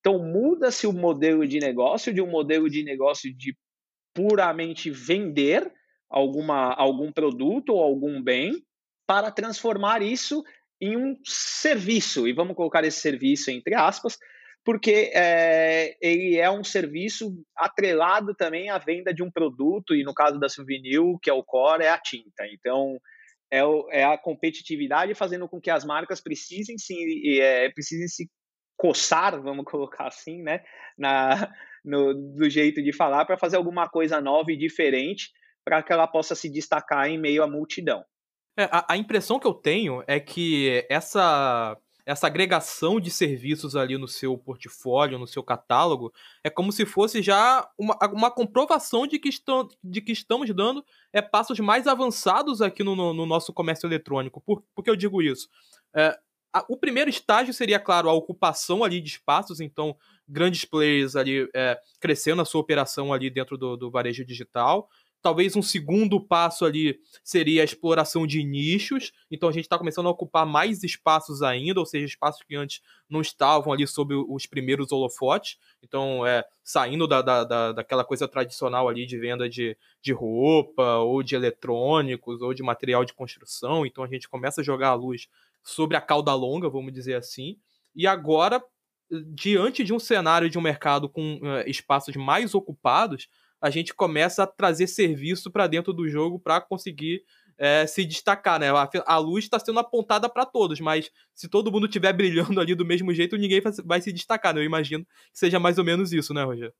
Então 0.00 0.18
muda-se 0.18 0.86
o 0.86 0.92
modelo 0.92 1.46
de 1.46 1.58
negócio 1.58 2.12
de 2.12 2.20
um 2.20 2.26
modelo 2.26 2.68
de 2.68 2.82
negócio 2.82 3.32
de 3.34 3.56
puramente 4.14 4.90
vender 4.90 5.70
alguma, 6.08 6.74
algum 6.74 7.12
produto 7.12 7.74
ou 7.74 7.82
algum 7.82 8.20
bem 8.20 8.64
para 9.06 9.30
transformar 9.30 10.02
isso 10.02 10.42
em 10.80 10.96
um 10.96 11.16
serviço. 11.24 12.26
E 12.26 12.32
vamos 12.32 12.56
colocar 12.56 12.82
esse 12.84 13.00
serviço 13.00 13.50
entre 13.50 13.74
aspas, 13.74 14.16
porque 14.64 15.10
é, 15.14 15.96
ele 16.00 16.36
é 16.36 16.50
um 16.50 16.64
serviço 16.64 17.34
atrelado 17.56 18.34
também 18.34 18.70
à 18.70 18.78
venda 18.78 19.12
de 19.12 19.22
um 19.22 19.30
produto, 19.30 19.94
e 19.94 20.02
no 20.02 20.14
caso 20.14 20.38
da 20.38 20.48
Souvenir, 20.48 21.00
que 21.22 21.30
é 21.30 21.32
o 21.32 21.44
core, 21.44 21.84
é 21.84 21.90
a 21.90 21.98
tinta. 21.98 22.46
Então, 22.52 22.98
é, 23.50 23.60
é 23.90 24.04
a 24.04 24.18
competitividade 24.18 25.14
fazendo 25.14 25.48
com 25.48 25.60
que 25.60 25.70
as 25.70 25.84
marcas 25.84 26.20
precisem 26.20 26.78
se, 26.78 27.40
é, 27.40 27.70
precisem 27.70 28.06
se 28.08 28.28
coçar, 28.80 29.38
vamos 29.42 29.66
colocar 29.70 30.06
assim, 30.06 30.42
né, 30.42 30.64
na, 30.96 31.52
no, 31.84 32.14
do 32.14 32.48
jeito 32.48 32.82
de 32.82 32.92
falar, 32.94 33.26
para 33.26 33.36
fazer 33.36 33.58
alguma 33.58 33.86
coisa 33.88 34.20
nova 34.20 34.50
e 34.50 34.56
diferente, 34.56 35.30
para 35.62 35.82
que 35.82 35.92
ela 35.92 36.06
possa 36.06 36.34
se 36.34 36.48
destacar 36.48 37.06
em 37.06 37.18
meio 37.18 37.42
à 37.42 37.46
multidão. 37.46 38.02
É, 38.58 38.64
a, 38.64 38.94
a 38.94 38.96
impressão 38.96 39.38
que 39.38 39.46
eu 39.46 39.52
tenho 39.52 40.02
é 40.06 40.18
que 40.18 40.86
essa 40.88 41.76
essa 42.06 42.26
agregação 42.26 42.98
de 42.98 43.08
serviços 43.08 43.76
ali 43.76 43.96
no 43.96 44.08
seu 44.08 44.36
portfólio, 44.36 45.18
no 45.18 45.28
seu 45.28 45.44
catálogo, 45.44 46.12
é 46.42 46.50
como 46.50 46.72
se 46.72 46.84
fosse 46.84 47.22
já 47.22 47.68
uma, 47.78 47.96
uma 48.12 48.30
comprovação 48.32 49.06
de 49.06 49.16
que, 49.16 49.28
estão, 49.28 49.68
de 49.84 50.00
que 50.00 50.10
estamos 50.10 50.52
dando 50.52 50.84
é, 51.12 51.22
passos 51.22 51.60
mais 51.60 51.86
avançados 51.86 52.60
aqui 52.60 52.82
no, 52.82 52.96
no, 52.96 53.14
no 53.14 53.26
nosso 53.26 53.52
comércio 53.52 53.86
eletrônico. 53.86 54.40
Por, 54.40 54.64
por 54.74 54.82
que 54.82 54.90
eu 54.90 54.96
digo 54.96 55.22
isso? 55.22 55.48
É, 55.94 56.18
a, 56.52 56.64
o 56.68 56.76
primeiro 56.76 57.10
estágio 57.10 57.54
seria, 57.54 57.78
claro, 57.78 58.08
a 58.08 58.12
ocupação 58.12 58.82
ali 58.82 59.00
de 59.00 59.10
espaços, 59.10 59.60
então 59.60 59.96
grandes 60.28 60.64
players 60.64 61.16
ali 61.16 61.48
é, 61.54 61.78
crescendo 62.00 62.42
a 62.42 62.44
sua 62.44 62.60
operação 62.60 63.12
ali 63.12 63.30
dentro 63.30 63.58
do, 63.58 63.76
do 63.76 63.90
varejo 63.90 64.24
digital. 64.24 64.88
Talvez 65.22 65.54
um 65.54 65.60
segundo 65.60 66.18
passo 66.18 66.64
ali 66.64 66.98
seria 67.22 67.60
a 67.60 67.64
exploração 67.64 68.26
de 68.26 68.42
nichos. 68.42 69.12
Então 69.30 69.50
a 69.50 69.52
gente 69.52 69.64
está 69.64 69.76
começando 69.76 70.06
a 70.06 70.10
ocupar 70.10 70.46
mais 70.46 70.82
espaços 70.82 71.42
ainda, 71.42 71.78
ou 71.78 71.84
seja, 71.84 72.06
espaços 72.06 72.42
que 72.42 72.56
antes 72.56 72.80
não 73.08 73.20
estavam 73.20 73.70
ali 73.70 73.86
sob 73.86 74.14
os 74.14 74.46
primeiros 74.46 74.90
holofotes. 74.92 75.58
Então, 75.82 76.26
é, 76.26 76.42
saindo 76.64 77.06
da, 77.06 77.20
da, 77.20 77.44
da, 77.44 77.72
daquela 77.72 78.04
coisa 78.04 78.26
tradicional 78.26 78.88
ali 78.88 79.04
de 79.04 79.18
venda 79.18 79.46
de, 79.46 79.76
de 80.00 80.12
roupa, 80.12 80.98
ou 80.98 81.22
de 81.22 81.34
eletrônicos, 81.34 82.40
ou 82.40 82.54
de 82.54 82.62
material 82.62 83.04
de 83.04 83.12
construção. 83.12 83.84
Então 83.84 84.02
a 84.02 84.08
gente 84.08 84.26
começa 84.26 84.62
a 84.62 84.64
jogar 84.64 84.88
a 84.88 84.94
luz 84.94 85.28
sobre 85.62 85.96
a 85.96 86.00
cauda 86.00 86.34
longa, 86.34 86.68
vamos 86.68 86.92
dizer 86.92 87.14
assim. 87.14 87.56
E 87.94 88.06
agora, 88.06 88.62
diante 89.34 89.84
de 89.84 89.92
um 89.92 89.98
cenário 89.98 90.48
de 90.48 90.58
um 90.58 90.62
mercado 90.62 91.08
com 91.08 91.36
uh, 91.36 91.68
espaços 91.68 92.14
mais 92.16 92.54
ocupados, 92.54 93.28
a 93.60 93.68
gente 93.68 93.94
começa 93.94 94.42
a 94.42 94.46
trazer 94.46 94.86
serviço 94.86 95.50
para 95.50 95.66
dentro 95.66 95.92
do 95.92 96.08
jogo 96.08 96.38
para 96.38 96.60
conseguir 96.60 97.22
é, 97.58 97.86
se 97.86 98.06
destacar, 98.06 98.58
né? 98.58 98.70
A, 98.70 98.88
a 99.04 99.18
luz 99.18 99.44
está 99.44 99.58
sendo 99.58 99.78
apontada 99.78 100.30
para 100.30 100.46
todos, 100.46 100.80
mas 100.80 101.10
se 101.34 101.46
todo 101.46 101.70
mundo 101.70 101.84
estiver 101.84 102.12
brilhando 102.14 102.58
ali 102.58 102.74
do 102.74 102.86
mesmo 102.86 103.12
jeito, 103.12 103.36
ninguém 103.36 103.60
vai 103.84 104.00
se 104.00 104.10
destacar, 104.10 104.54
né? 104.54 104.62
Eu 104.62 104.64
imagino 104.64 105.04
que 105.04 105.38
seja 105.38 105.60
mais 105.60 105.76
ou 105.76 105.84
menos 105.84 106.10
isso, 106.12 106.32
né, 106.32 106.42
Rogério? 106.42 106.72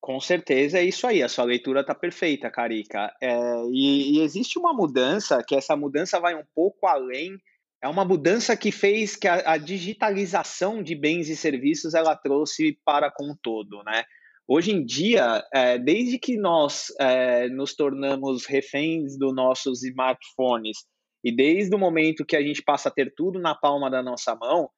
Com 0.00 0.18
certeza 0.18 0.78
é 0.78 0.84
isso 0.84 1.06
aí, 1.06 1.22
a 1.22 1.28
sua 1.28 1.44
leitura 1.44 1.82
está 1.82 1.94
perfeita, 1.94 2.50
Carica. 2.50 3.14
É, 3.20 3.30
e, 3.70 4.16
e, 4.16 4.20
existe 4.22 4.58
uma 4.58 4.72
mudança, 4.72 5.44
que 5.46 5.54
essa 5.54 5.76
mudança 5.76 6.18
vai 6.18 6.34
um 6.34 6.44
pouco 6.54 6.86
além, 6.86 7.38
é 7.82 7.88
uma 7.88 8.04
mudança 8.04 8.56
que 8.56 8.70
fez 8.70 9.16
que 9.16 9.26
a, 9.26 9.52
a 9.52 9.56
digitalização 9.56 10.82
de 10.82 10.94
bens 10.94 11.28
e 11.28 11.36
serviços 11.36 11.94
ela 11.94 12.14
trouxe 12.14 12.78
para 12.84 13.10
com 13.10 13.34
todo, 13.42 13.82
né? 13.84 14.04
Hoje 14.46 14.72
em 14.72 14.84
dia, 14.84 15.44
é, 15.54 15.78
desde 15.78 16.18
que 16.18 16.36
nós 16.36 16.86
é, 16.98 17.48
nos 17.48 17.74
tornamos 17.74 18.46
reféns 18.46 19.16
dos 19.16 19.34
nossos 19.34 19.84
smartphones 19.84 20.78
e 21.24 21.34
desde 21.34 21.74
o 21.74 21.78
momento 21.78 22.24
que 22.26 22.36
a 22.36 22.42
gente 22.42 22.62
passa 22.62 22.88
a 22.88 22.92
ter 22.92 23.14
tudo 23.16 23.38
na 23.38 23.54
palma 23.54 23.88
da 23.88 24.02
nossa 24.02 24.34
mão, 24.34 24.68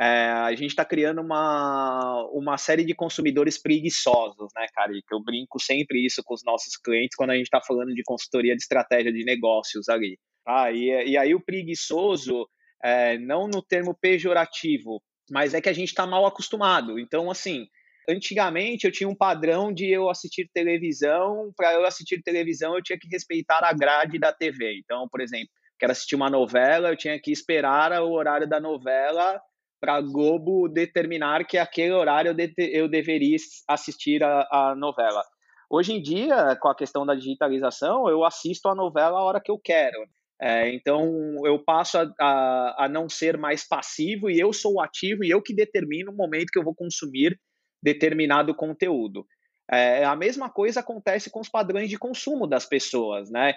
é, 0.00 0.04
a 0.30 0.50
gente 0.54 0.70
está 0.70 0.84
criando 0.84 1.20
uma, 1.22 2.22
uma 2.32 2.56
série 2.56 2.84
de 2.84 2.94
consumidores 2.94 3.60
preguiçosos, 3.60 4.48
né, 4.54 4.66
Carica? 4.74 5.08
Eu 5.14 5.22
brinco 5.22 5.58
sempre 5.58 6.04
isso 6.04 6.22
com 6.24 6.34
os 6.34 6.44
nossos 6.44 6.76
clientes 6.76 7.16
quando 7.16 7.30
a 7.30 7.34
gente 7.34 7.46
está 7.46 7.60
falando 7.60 7.94
de 7.94 8.02
consultoria 8.04 8.54
de 8.54 8.62
estratégia 8.62 9.12
de 9.12 9.24
negócios 9.24 9.88
ali. 9.88 10.18
Ah, 10.46 10.70
e, 10.70 11.10
e 11.10 11.16
aí 11.16 11.34
o 11.34 11.44
preguiçoso, 11.44 12.48
é, 12.82 13.18
não 13.18 13.48
no 13.48 13.62
termo 13.62 13.96
pejorativo, 14.00 15.02
mas 15.30 15.54
é 15.54 15.60
que 15.60 15.68
a 15.68 15.72
gente 15.72 15.88
está 15.88 16.06
mal 16.06 16.24
acostumado. 16.24 16.98
Então, 16.98 17.30
assim, 17.30 17.66
Antigamente 18.08 18.86
eu 18.86 18.92
tinha 18.92 19.08
um 19.08 19.16
padrão 19.16 19.72
de 19.72 19.90
eu 19.90 20.08
assistir 20.08 20.48
televisão, 20.54 21.52
para 21.56 21.74
eu 21.74 21.84
assistir 21.84 22.22
televisão 22.22 22.76
eu 22.76 22.82
tinha 22.82 22.98
que 22.98 23.08
respeitar 23.08 23.64
a 23.64 23.72
grade 23.72 24.18
da 24.18 24.32
TV. 24.32 24.78
Então, 24.78 25.08
por 25.10 25.20
exemplo, 25.20 25.48
quero 25.78 25.90
assistir 25.90 26.14
uma 26.14 26.30
novela, 26.30 26.90
eu 26.90 26.96
tinha 26.96 27.20
que 27.20 27.32
esperar 27.32 28.00
o 28.02 28.12
horário 28.12 28.48
da 28.48 28.60
novela 28.60 29.40
para 29.80 30.00
Globo 30.00 30.68
determinar 30.68 31.44
que 31.44 31.58
aquele 31.58 31.92
horário 31.92 32.30
eu, 32.30 32.34
de, 32.34 32.54
eu 32.58 32.88
deveria 32.88 33.36
assistir 33.68 34.22
a, 34.22 34.46
a, 34.50 34.74
novela. 34.76 35.22
Hoje 35.68 35.92
em 35.92 36.00
dia, 36.00 36.56
com 36.60 36.68
a 36.68 36.76
questão 36.76 37.04
da 37.04 37.14
digitalização, 37.14 38.08
eu 38.08 38.24
assisto 38.24 38.68
a 38.68 38.74
novela 38.74 39.18
a 39.18 39.22
hora 39.24 39.40
que 39.40 39.50
eu 39.50 39.58
quero. 39.58 39.98
É, 40.40 40.72
então, 40.74 41.40
eu 41.44 41.58
passo 41.58 41.98
a, 41.98 42.12
a, 42.20 42.84
a, 42.84 42.88
não 42.88 43.08
ser 43.08 43.38
mais 43.38 43.66
passivo 43.66 44.28
e 44.28 44.38
eu 44.38 44.52
sou 44.52 44.80
ativo 44.80 45.24
e 45.24 45.30
eu 45.30 45.40
que 45.40 45.54
determino 45.54 46.12
o 46.12 46.16
momento 46.16 46.50
que 46.52 46.58
eu 46.58 46.64
vou 46.64 46.74
consumir 46.74 47.38
determinado 47.82 48.54
conteúdo. 48.54 49.26
É, 49.70 50.04
a 50.04 50.14
mesma 50.14 50.50
coisa 50.50 50.80
acontece 50.80 51.30
com 51.30 51.40
os 51.40 51.48
padrões 51.48 51.88
de 51.88 51.98
consumo 51.98 52.46
das 52.46 52.66
pessoas, 52.66 53.30
né? 53.30 53.54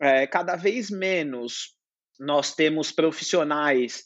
É, 0.00 0.26
cada 0.26 0.56
vez 0.56 0.90
menos 0.90 1.74
nós 2.18 2.54
temos 2.54 2.90
profissionais 2.90 4.02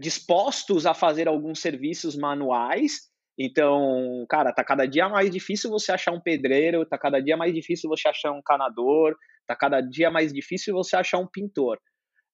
dispostos 0.00 0.86
a 0.86 0.94
fazer 0.94 1.28
alguns 1.28 1.60
serviços 1.60 2.16
manuais. 2.16 3.10
Então, 3.38 4.24
cara, 4.28 4.52
tá 4.52 4.64
cada 4.64 4.86
dia 4.86 5.08
mais 5.08 5.30
difícil 5.30 5.70
você 5.70 5.92
achar 5.92 6.12
um 6.12 6.20
pedreiro, 6.20 6.86
tá 6.86 6.96
cada 6.96 7.20
dia 7.20 7.36
mais 7.36 7.52
difícil 7.52 7.90
você 7.90 8.08
achar 8.08 8.32
um 8.32 8.42
canador, 8.42 9.16
tá 9.46 9.56
cada 9.56 9.80
dia 9.80 10.10
mais 10.10 10.32
difícil 10.32 10.74
você 10.74 10.96
achar 10.96 11.18
um 11.18 11.26
pintor. 11.26 11.78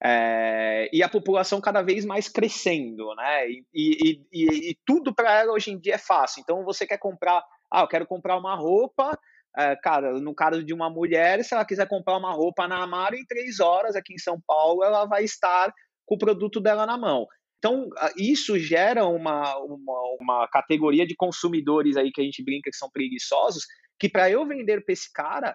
É, 0.03 0.89
e 0.93 1.03
a 1.03 1.09
população 1.09 1.61
cada 1.61 1.83
vez 1.83 2.07
mais 2.07 2.29
crescendo, 2.29 3.15
né? 3.15 3.51
E, 3.51 3.65
e, 3.75 4.27
e, 4.33 4.71
e 4.71 4.79
tudo 4.87 5.15
para 5.15 5.41
ela 5.41 5.53
hoje 5.53 5.71
em 5.71 5.79
dia 5.79 5.95
é 5.95 5.99
fácil. 5.99 6.41
Então 6.41 6.65
você 6.65 6.87
quer 6.87 6.99
comprar, 6.99 7.43
ah, 7.71 7.83
eu 7.83 7.89
quero 7.89 8.07
comprar 8.07 8.39
uma 8.39 8.55
roupa, 8.55 9.19
é, 9.57 9.77
cara, 9.77 10.13
no 10.21 10.35
caso 10.35 10.65
de 10.65 10.73
uma 10.73 10.89
mulher, 10.89 11.45
se 11.45 11.53
ela 11.53 11.65
quiser 11.65 11.87
comprar 11.89 12.17
uma 12.17 12.33
roupa 12.33 12.67
na 12.67 12.83
Amaro, 12.83 13.17
em 13.17 13.27
três 13.27 13.61
horas 13.61 13.95
aqui 13.97 14.15
em 14.15 14.19
São 14.19 14.41
Paulo, 14.47 14.83
ela 14.83 15.05
vai 15.07 15.25
estar 15.25 15.73
com 16.07 16.15
o 16.15 16.19
produto 16.19 16.61
dela 16.61 16.87
na 16.87 16.97
mão. 16.97 17.27
Então, 17.59 17.91
isso 18.17 18.59
gera 18.59 19.07
uma, 19.07 19.55
uma, 19.59 20.17
uma 20.19 20.49
categoria 20.49 21.07
de 21.07 21.15
consumidores 21.15 21.97
aí 21.97 22.11
que 22.11 22.21
a 22.21 22.25
gente 22.25 22.43
brinca 22.43 22.71
que 22.71 22.77
são 22.77 22.91
preguiçosos, 22.91 23.65
que 23.99 24.09
para 24.09 24.31
eu 24.31 24.47
vender 24.47 24.83
para 24.83 24.95
esse 24.95 25.13
cara, 25.13 25.55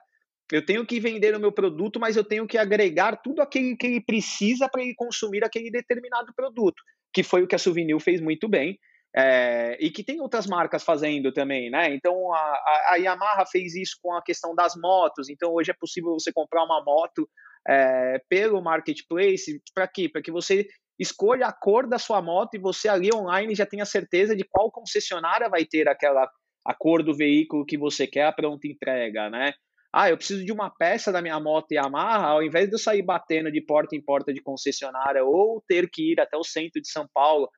eu 0.51 0.65
tenho 0.65 0.85
que 0.85 0.99
vender 0.99 1.35
o 1.35 1.39
meu 1.39 1.51
produto, 1.51 1.99
mas 1.99 2.15
eu 2.15 2.23
tenho 2.23 2.47
que 2.47 2.57
agregar 2.57 3.17
tudo 3.17 3.41
aquilo 3.41 3.77
que 3.77 3.87
ele 3.87 4.01
precisa 4.01 4.69
para 4.69 4.81
ele 4.81 4.93
consumir 4.95 5.43
aquele 5.43 5.71
determinado 5.71 6.33
produto, 6.35 6.81
que 7.13 7.23
foi 7.23 7.43
o 7.43 7.47
que 7.47 7.55
a 7.55 7.59
Souvenir 7.59 7.99
fez 7.99 8.21
muito 8.21 8.47
bem. 8.47 8.77
É, 9.17 9.77
e 9.79 9.89
que 9.89 10.03
tem 10.03 10.19
outras 10.19 10.45
marcas 10.45 10.83
fazendo 10.83 11.31
também, 11.31 11.69
né? 11.69 11.93
Então 11.95 12.33
a, 12.33 12.63
a, 12.89 12.95
Yamaha 12.97 13.45
fez 13.45 13.73
isso 13.73 13.97
com 14.03 14.11
a 14.13 14.21
questão 14.21 14.53
das 14.53 14.75
motos. 14.75 15.29
Então 15.29 15.53
hoje 15.53 15.71
é 15.71 15.73
possível 15.73 16.11
você 16.11 16.33
comprar 16.33 16.65
uma 16.65 16.83
moto 16.83 17.25
é, 17.65 18.21
pelo 18.27 18.61
marketplace. 18.61 19.61
Para 19.73 19.87
quê? 19.87 20.09
Para 20.09 20.21
que 20.21 20.33
você 20.33 20.67
escolha 20.99 21.47
a 21.47 21.53
cor 21.53 21.87
da 21.87 21.97
sua 21.97 22.21
moto 22.21 22.55
e 22.55 22.59
você 22.59 22.89
ali 22.89 23.09
online 23.13 23.55
já 23.55 23.65
tenha 23.65 23.85
certeza 23.85 24.35
de 24.35 24.43
qual 24.43 24.69
concessionária 24.69 25.47
vai 25.47 25.63
ter 25.63 25.87
aquela 25.87 26.29
a 26.65 26.73
cor 26.73 27.01
do 27.01 27.15
veículo 27.15 27.65
que 27.65 27.77
você 27.77 28.05
quer 28.05 28.25
a 28.25 28.33
pronta 28.33 28.67
entrega, 28.67 29.29
né? 29.29 29.53
Ah, 29.97 30.09
eu 30.09 30.17
preciso 30.17 30.43
de 30.43 30.51
uma 30.51 30.69
peça 30.69 31.09
da 31.09 31.21
minha 31.21 31.39
moto 31.39 31.71
Yamaha, 31.71 32.27
ao 32.27 32.43
invés 32.43 32.67
de 32.67 32.75
eu 32.75 32.77
sair 32.77 33.01
batendo 33.01 33.49
de 33.49 33.61
porta 33.61 33.95
em 33.95 34.01
porta 34.01 34.33
de 34.33 34.41
concessionária 34.41 35.23
ou 35.23 35.63
ter 35.65 35.89
que 35.89 36.11
ir 36.11 36.19
até 36.19 36.35
o 36.35 36.43
centro 36.43 36.81
de 36.81 36.89
São 36.89 37.07
Paulo, 37.13 37.49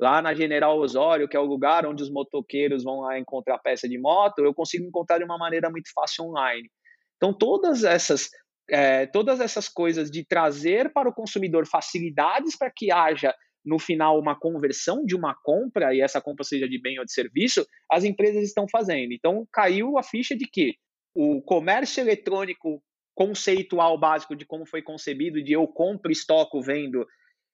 lá 0.00 0.20
na 0.20 0.34
General 0.34 0.76
Osório, 0.76 1.28
que 1.28 1.36
é 1.36 1.40
o 1.40 1.44
lugar 1.44 1.86
onde 1.86 2.02
os 2.02 2.10
motoqueiros 2.10 2.82
vão 2.82 3.02
lá 3.02 3.16
encontrar 3.16 3.60
peça 3.60 3.88
de 3.88 3.96
moto, 3.96 4.40
eu 4.40 4.52
consigo 4.52 4.84
encontrar 4.84 5.18
de 5.18 5.24
uma 5.24 5.38
maneira 5.38 5.70
muito 5.70 5.88
fácil 5.94 6.24
online. 6.24 6.68
Então, 7.16 7.32
todas 7.32 7.84
essas, 7.84 8.28
é, 8.68 9.06
todas 9.06 9.38
essas 9.38 9.68
coisas 9.68 10.10
de 10.10 10.26
trazer 10.26 10.92
para 10.92 11.08
o 11.08 11.14
consumidor 11.14 11.64
facilidades 11.64 12.58
para 12.58 12.72
que 12.74 12.90
haja 12.90 13.32
no 13.64 13.78
final 13.78 14.18
uma 14.18 14.36
conversão 14.36 15.04
de 15.04 15.14
uma 15.14 15.32
compra 15.44 15.94
e 15.94 16.00
essa 16.00 16.20
compra 16.20 16.42
seja 16.42 16.68
de 16.68 16.82
bem 16.82 16.98
ou 16.98 17.04
de 17.04 17.12
serviço, 17.12 17.64
as 17.88 18.02
empresas 18.02 18.42
estão 18.42 18.66
fazendo. 18.68 19.12
Então 19.12 19.46
caiu 19.52 19.96
a 19.96 20.02
ficha 20.02 20.36
de 20.36 20.44
que 20.44 20.74
o 21.14 21.40
comércio 21.42 22.00
eletrônico 22.00 22.82
conceitual 23.14 23.96
básico 23.96 24.34
de 24.34 24.44
como 24.44 24.66
foi 24.66 24.82
concebido, 24.82 25.42
de 25.42 25.52
eu 25.52 25.66
compro, 25.68 26.10
estoco, 26.10 26.60
vendo, 26.60 27.06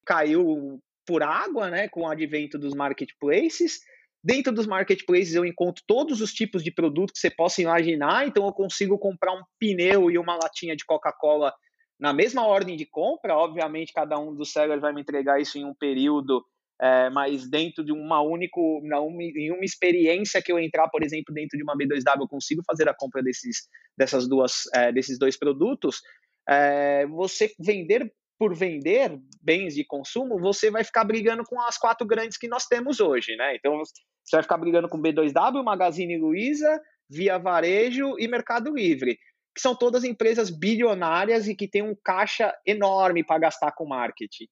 caiu 0.06 0.80
por 1.06 1.22
água, 1.22 1.68
né, 1.68 1.88
com 1.88 2.02
o 2.02 2.08
advento 2.08 2.58
dos 2.58 2.74
marketplaces. 2.74 3.80
Dentro 4.22 4.52
dos 4.52 4.66
marketplaces 4.66 5.34
eu 5.34 5.44
encontro 5.44 5.82
todos 5.86 6.20
os 6.20 6.32
tipos 6.32 6.62
de 6.62 6.70
produtos 6.70 7.12
que 7.12 7.20
você 7.20 7.30
possa 7.30 7.60
imaginar, 7.60 8.26
então 8.26 8.46
eu 8.46 8.52
consigo 8.52 8.98
comprar 8.98 9.32
um 9.32 9.42
pneu 9.58 10.10
e 10.10 10.18
uma 10.18 10.36
latinha 10.36 10.74
de 10.74 10.84
Coca-Cola 10.84 11.52
na 11.98 12.12
mesma 12.12 12.46
ordem 12.46 12.76
de 12.76 12.86
compra. 12.86 13.36
Obviamente, 13.36 13.92
cada 13.92 14.18
um 14.18 14.34
dos 14.34 14.52
sellers 14.52 14.80
vai 14.80 14.92
me 14.92 15.02
entregar 15.02 15.40
isso 15.40 15.58
em 15.58 15.64
um 15.64 15.74
período, 15.74 16.44
é, 16.80 17.10
mas 17.10 17.48
dentro 17.48 17.84
de 17.84 17.92
uma 17.92 18.22
única, 18.22 18.58
em 18.58 19.52
uma 19.52 19.64
experiência 19.64 20.40
que 20.40 20.50
eu 20.50 20.58
entrar, 20.58 20.88
por 20.88 21.02
exemplo, 21.02 21.34
dentro 21.34 21.58
de 21.58 21.62
uma 21.62 21.76
B2W, 21.76 22.20
eu 22.20 22.28
consigo 22.28 22.62
fazer 22.66 22.88
a 22.88 22.94
compra 22.94 23.22
desses, 23.22 23.68
dessas 23.96 24.26
duas, 24.26 24.62
é, 24.74 24.90
desses 24.90 25.18
dois 25.18 25.36
produtos. 25.38 26.00
É, 26.48 27.06
você 27.06 27.52
vender 27.58 28.10
por 28.38 28.54
vender 28.54 29.20
bens 29.42 29.74
de 29.74 29.84
consumo, 29.84 30.40
você 30.40 30.70
vai 30.70 30.82
ficar 30.82 31.04
brigando 31.04 31.44
com 31.44 31.60
as 31.60 31.76
quatro 31.76 32.06
grandes 32.06 32.38
que 32.38 32.48
nós 32.48 32.64
temos 32.64 32.98
hoje, 32.98 33.36
né? 33.36 33.54
Então, 33.54 33.76
você 33.76 34.36
vai 34.36 34.42
ficar 34.42 34.56
brigando 34.56 34.88
com 34.88 34.98
B2W, 34.98 35.62
Magazine 35.62 36.16
Luiza, 36.16 36.80
Via 37.10 37.36
Varejo 37.36 38.18
e 38.18 38.26
Mercado 38.26 38.74
Livre, 38.74 39.18
que 39.54 39.60
são 39.60 39.76
todas 39.76 40.04
empresas 40.04 40.48
bilionárias 40.48 41.46
e 41.48 41.54
que 41.54 41.68
têm 41.68 41.82
um 41.82 41.94
caixa 42.02 42.50
enorme 42.66 43.22
para 43.22 43.40
gastar 43.40 43.72
com 43.72 43.86
marketing. 43.86 44.46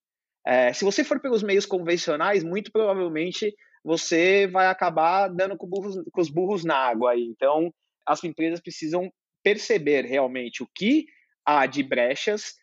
É, 0.49 0.73
se 0.73 0.83
você 0.83 1.05
for 1.05 1.21
pelos 1.21 1.43
meios 1.43 1.67
convencionais, 1.67 2.43
muito 2.43 2.73
provavelmente 2.73 3.55
você 3.85 4.47
vai 4.47 4.67
acabar 4.67 5.29
dando 5.29 5.57
com, 5.59 5.67
burros, 5.67 5.97
com 6.11 6.21
os 6.21 6.31
burros 6.31 6.65
na 6.65 6.75
água. 6.75 7.15
Então, 7.17 7.73
as 8.07 8.25
empresas 8.25 8.59
precisam 8.59 9.13
perceber 9.45 10.07
realmente 10.07 10.63
o 10.63 10.69
que 10.75 11.05
há 11.45 11.67
de 11.67 11.83
brechas 11.83 12.55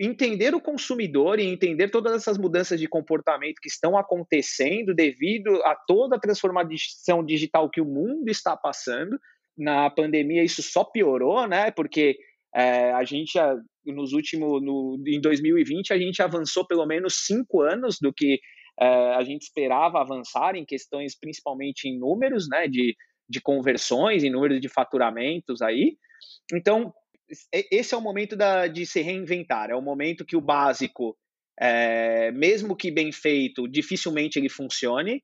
entender 0.00 0.54
o 0.54 0.60
consumidor 0.60 1.38
e 1.38 1.44
entender 1.44 1.90
todas 1.90 2.14
essas 2.14 2.38
mudanças 2.38 2.80
de 2.80 2.88
comportamento 2.88 3.60
que 3.60 3.68
estão 3.68 3.98
acontecendo 3.98 4.94
devido 4.94 5.62
a 5.62 5.74
toda 5.74 6.16
a 6.16 6.20
transformação 6.20 7.22
digital 7.24 7.68
que 7.68 7.82
o 7.82 7.84
mundo 7.84 8.30
está 8.30 8.56
passando. 8.56 9.20
Na 9.56 9.90
pandemia 9.90 10.42
isso 10.42 10.62
só 10.62 10.84
piorou, 10.84 11.46
né? 11.46 11.70
Porque 11.70 12.18
é, 12.54 12.92
a 12.92 13.04
gente 13.04 13.38
nos 13.86 14.12
últimos, 14.12 14.62
no, 14.62 15.02
em 15.06 15.20
2020 15.20 15.92
a 15.92 15.98
gente 15.98 16.22
avançou 16.22 16.66
pelo 16.66 16.86
menos 16.86 17.24
cinco 17.26 17.62
anos 17.62 17.98
do 18.00 18.12
que 18.12 18.40
é, 18.78 19.14
a 19.14 19.22
gente 19.22 19.42
esperava 19.42 20.00
avançar 20.00 20.54
em 20.54 20.64
questões 20.64 21.18
principalmente 21.18 21.88
em 21.88 21.98
números, 21.98 22.48
né? 22.48 22.66
De, 22.68 22.96
de 23.28 23.40
conversões, 23.40 24.24
em 24.24 24.30
números 24.30 24.60
de 24.60 24.68
faturamentos 24.68 25.62
aí. 25.62 25.96
Então, 26.52 26.92
esse 27.70 27.94
é 27.94 27.96
o 27.96 28.00
momento 28.00 28.36
da, 28.36 28.66
de 28.66 28.84
se 28.84 29.00
reinventar, 29.00 29.70
é 29.70 29.76
o 29.76 29.80
momento 29.80 30.24
que 30.24 30.36
o 30.36 30.40
básico, 30.40 31.16
é, 31.58 32.32
mesmo 32.32 32.76
que 32.76 32.90
bem 32.90 33.12
feito, 33.12 33.68
dificilmente 33.68 34.38
ele 34.38 34.48
funcione, 34.48 35.22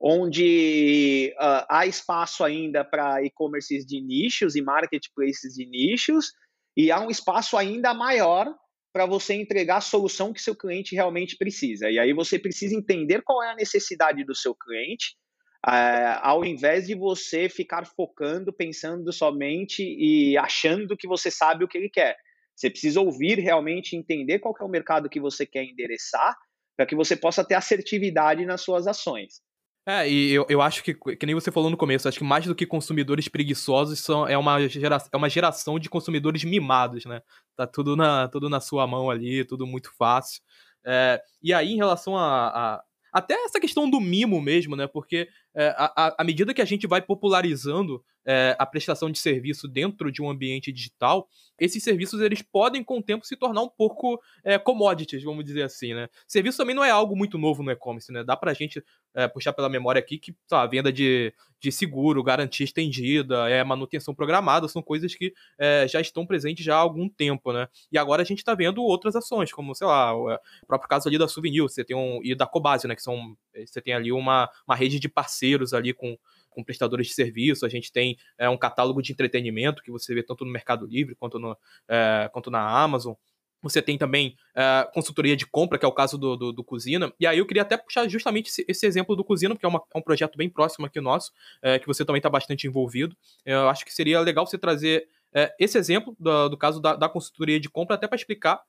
onde 0.00 1.34
uh, 1.36 1.66
há 1.68 1.84
espaço 1.84 2.44
ainda 2.44 2.84
para 2.84 3.24
e-commerces 3.24 3.84
de 3.84 4.00
nichos 4.00 4.54
e 4.54 4.62
marketplaces 4.62 5.54
de 5.54 5.66
nichos, 5.66 6.30
e 6.78 6.92
há 6.92 7.00
um 7.00 7.10
espaço 7.10 7.56
ainda 7.56 7.92
maior 7.92 8.54
para 8.92 9.04
você 9.04 9.34
entregar 9.34 9.78
a 9.78 9.80
solução 9.80 10.32
que 10.32 10.40
seu 10.40 10.54
cliente 10.54 10.94
realmente 10.94 11.36
precisa. 11.36 11.90
E 11.90 11.98
aí 11.98 12.12
você 12.12 12.38
precisa 12.38 12.76
entender 12.76 13.20
qual 13.22 13.42
é 13.42 13.50
a 13.50 13.56
necessidade 13.56 14.24
do 14.24 14.34
seu 14.34 14.54
cliente, 14.54 15.16
Uh, 15.66 16.14
ao 16.22 16.44
invés 16.44 16.86
de 16.86 16.94
você 16.94 17.48
ficar 17.48 17.84
focando, 17.84 18.52
pensando 18.52 19.12
somente 19.12 19.82
e 19.82 20.38
achando 20.38 20.96
que 20.96 21.08
você 21.08 21.32
sabe 21.32 21.64
o 21.64 21.68
que 21.68 21.76
ele 21.76 21.90
quer. 21.90 22.16
Você 22.54 22.70
precisa 22.70 23.00
ouvir 23.00 23.40
realmente, 23.40 23.96
entender 23.96 24.38
qual 24.38 24.54
é 24.58 24.64
o 24.64 24.68
mercado 24.68 25.08
que 25.08 25.18
você 25.18 25.44
quer 25.44 25.64
endereçar, 25.64 26.36
para 26.76 26.86
que 26.86 26.94
você 26.94 27.16
possa 27.16 27.44
ter 27.44 27.56
assertividade 27.56 28.46
nas 28.46 28.60
suas 28.60 28.86
ações. 28.86 29.42
É, 29.88 30.06
e 30.06 30.32
eu, 30.32 30.44
eu 30.50 30.60
acho 30.60 30.84
que, 30.84 30.92
que 30.92 31.24
nem 31.24 31.34
você 31.34 31.50
falou 31.50 31.70
no 31.70 31.76
começo, 31.76 32.06
acho 32.06 32.18
que 32.18 32.24
mais 32.24 32.44
do 32.44 32.54
que 32.54 32.66
consumidores 32.66 33.26
preguiçosos, 33.26 33.98
são, 34.00 34.28
é, 34.28 34.36
uma 34.36 34.68
gera, 34.68 34.98
é 35.10 35.16
uma 35.16 35.30
geração 35.30 35.78
de 35.78 35.88
consumidores 35.88 36.44
mimados, 36.44 37.06
né? 37.06 37.22
Tá 37.56 37.66
tudo 37.66 37.96
na, 37.96 38.28
tudo 38.28 38.50
na 38.50 38.60
sua 38.60 38.86
mão 38.86 39.08
ali, 39.08 39.46
tudo 39.46 39.66
muito 39.66 39.90
fácil. 39.96 40.42
É, 40.84 41.22
e 41.42 41.54
aí, 41.54 41.72
em 41.72 41.76
relação 41.78 42.18
a, 42.18 42.48
a 42.48 42.84
até 43.10 43.32
essa 43.44 43.58
questão 43.58 43.88
do 43.88 43.98
mimo 43.98 44.42
mesmo, 44.42 44.76
né? 44.76 44.86
Porque 44.86 45.26
é, 45.56 45.74
à 45.78 46.22
medida 46.22 46.52
que 46.52 46.60
a 46.60 46.66
gente 46.66 46.86
vai 46.86 47.00
popularizando 47.00 48.04
é, 48.28 48.54
a 48.58 48.66
prestação 48.66 49.10
de 49.10 49.18
serviço 49.18 49.66
dentro 49.66 50.12
de 50.12 50.20
um 50.20 50.28
ambiente 50.28 50.70
digital, 50.70 51.26
esses 51.58 51.82
serviços 51.82 52.20
eles 52.20 52.42
podem 52.42 52.84
com 52.84 52.98
o 52.98 53.02
tempo 53.02 53.24
se 53.24 53.34
tornar 53.34 53.62
um 53.62 53.70
pouco 53.70 54.20
é, 54.44 54.58
commodities, 54.58 55.24
vamos 55.24 55.46
dizer 55.46 55.62
assim, 55.62 55.94
né? 55.94 56.08
Serviço 56.26 56.58
também 56.58 56.76
não 56.76 56.84
é 56.84 56.90
algo 56.90 57.16
muito 57.16 57.38
novo 57.38 57.62
no 57.62 57.70
e-commerce, 57.70 58.12
né? 58.12 58.22
Dá 58.22 58.36
pra 58.36 58.52
gente 58.52 58.84
é, 59.14 59.26
puxar 59.26 59.54
pela 59.54 59.70
memória 59.70 59.98
aqui 59.98 60.18
que 60.18 60.36
tá, 60.46 60.60
a 60.60 60.66
venda 60.66 60.92
de, 60.92 61.32
de 61.58 61.72
seguro, 61.72 62.22
garantia 62.22 62.64
estendida, 62.64 63.48
é, 63.48 63.64
manutenção 63.64 64.14
programada, 64.14 64.68
são 64.68 64.82
coisas 64.82 65.14
que 65.14 65.32
é, 65.58 65.88
já 65.88 65.98
estão 65.98 66.26
presentes 66.26 66.62
já 66.62 66.76
há 66.76 66.80
algum 66.80 67.08
tempo, 67.08 67.50
né? 67.50 67.66
E 67.90 67.96
agora 67.96 68.20
a 68.20 68.26
gente 68.26 68.40
está 68.40 68.54
vendo 68.54 68.82
outras 68.82 69.16
ações, 69.16 69.50
como, 69.50 69.74
sei 69.74 69.86
lá, 69.86 70.14
o, 70.14 70.30
é, 70.30 70.38
próprio 70.66 70.88
caso 70.88 71.08
ali 71.08 71.16
da 71.16 71.26
Souvenir, 71.26 71.62
você 71.62 71.82
tem 71.82 71.96
um, 71.96 72.20
e 72.22 72.34
da 72.34 72.46
Cobase, 72.46 72.86
né? 72.86 72.94
Que 72.94 73.02
são, 73.02 73.34
você 73.56 73.80
tem 73.80 73.94
ali 73.94 74.12
uma, 74.12 74.50
uma 74.66 74.76
rede 74.76 75.00
de 75.00 75.08
parceiros 75.08 75.72
ali 75.72 75.94
com 75.94 76.14
com 76.58 76.64
prestadores 76.64 77.06
de 77.06 77.14
serviço, 77.14 77.64
a 77.64 77.68
gente 77.68 77.92
tem 77.92 78.18
é, 78.36 78.48
um 78.50 78.56
catálogo 78.56 79.00
de 79.00 79.12
entretenimento 79.12 79.80
que 79.80 79.92
você 79.92 80.12
vê 80.12 80.24
tanto 80.24 80.44
no 80.44 80.50
Mercado 80.50 80.84
Livre 80.86 81.14
quanto, 81.14 81.38
no, 81.38 81.56
é, 81.88 82.28
quanto 82.32 82.50
na 82.50 82.68
Amazon. 82.68 83.14
Você 83.62 83.80
tem 83.80 83.96
também 83.96 84.36
é, 84.56 84.88
consultoria 84.92 85.36
de 85.36 85.46
compra, 85.46 85.78
que 85.78 85.84
é 85.84 85.88
o 85.88 85.92
caso 85.92 86.18
do, 86.18 86.36
do, 86.36 86.52
do. 86.52 86.66
E 87.20 87.26
aí 87.28 87.38
eu 87.38 87.46
queria 87.46 87.62
até 87.62 87.76
puxar 87.76 88.08
justamente 88.08 88.48
esse, 88.48 88.64
esse 88.66 88.86
exemplo 88.86 89.14
do 89.14 89.22
Cozinha, 89.22 89.50
porque 89.50 89.66
é, 89.66 89.68
uma, 89.68 89.80
é, 89.94 89.98
um 89.98 90.02
projeto 90.02 90.36
bem 90.36 90.50
próximo 90.50 90.84
aqui 90.86 91.00
nosso, 91.00 91.30
é, 91.62 91.78
que 91.78 91.86
você 91.86 92.04
também 92.04 92.18
está 92.18 92.28
bastante 92.28 92.66
envolvido. 92.66 93.16
Eu 93.44 93.68
acho 93.68 93.84
que 93.84 93.94
seria 93.94 94.18
legal 94.18 94.44
você 94.44 94.58
trazer 94.58 95.06
é, 95.32 95.54
esse 95.60 95.78
exemplo 95.78 96.16
do, 96.18 96.48
do 96.48 96.56
caso 96.56 96.80
da, 96.80 96.96
da, 96.96 97.08
consultoria 97.08 97.60
de 97.60 97.68
compra, 97.68 97.94
até 97.94 98.08
para 98.08 98.16
explicar 98.16 98.60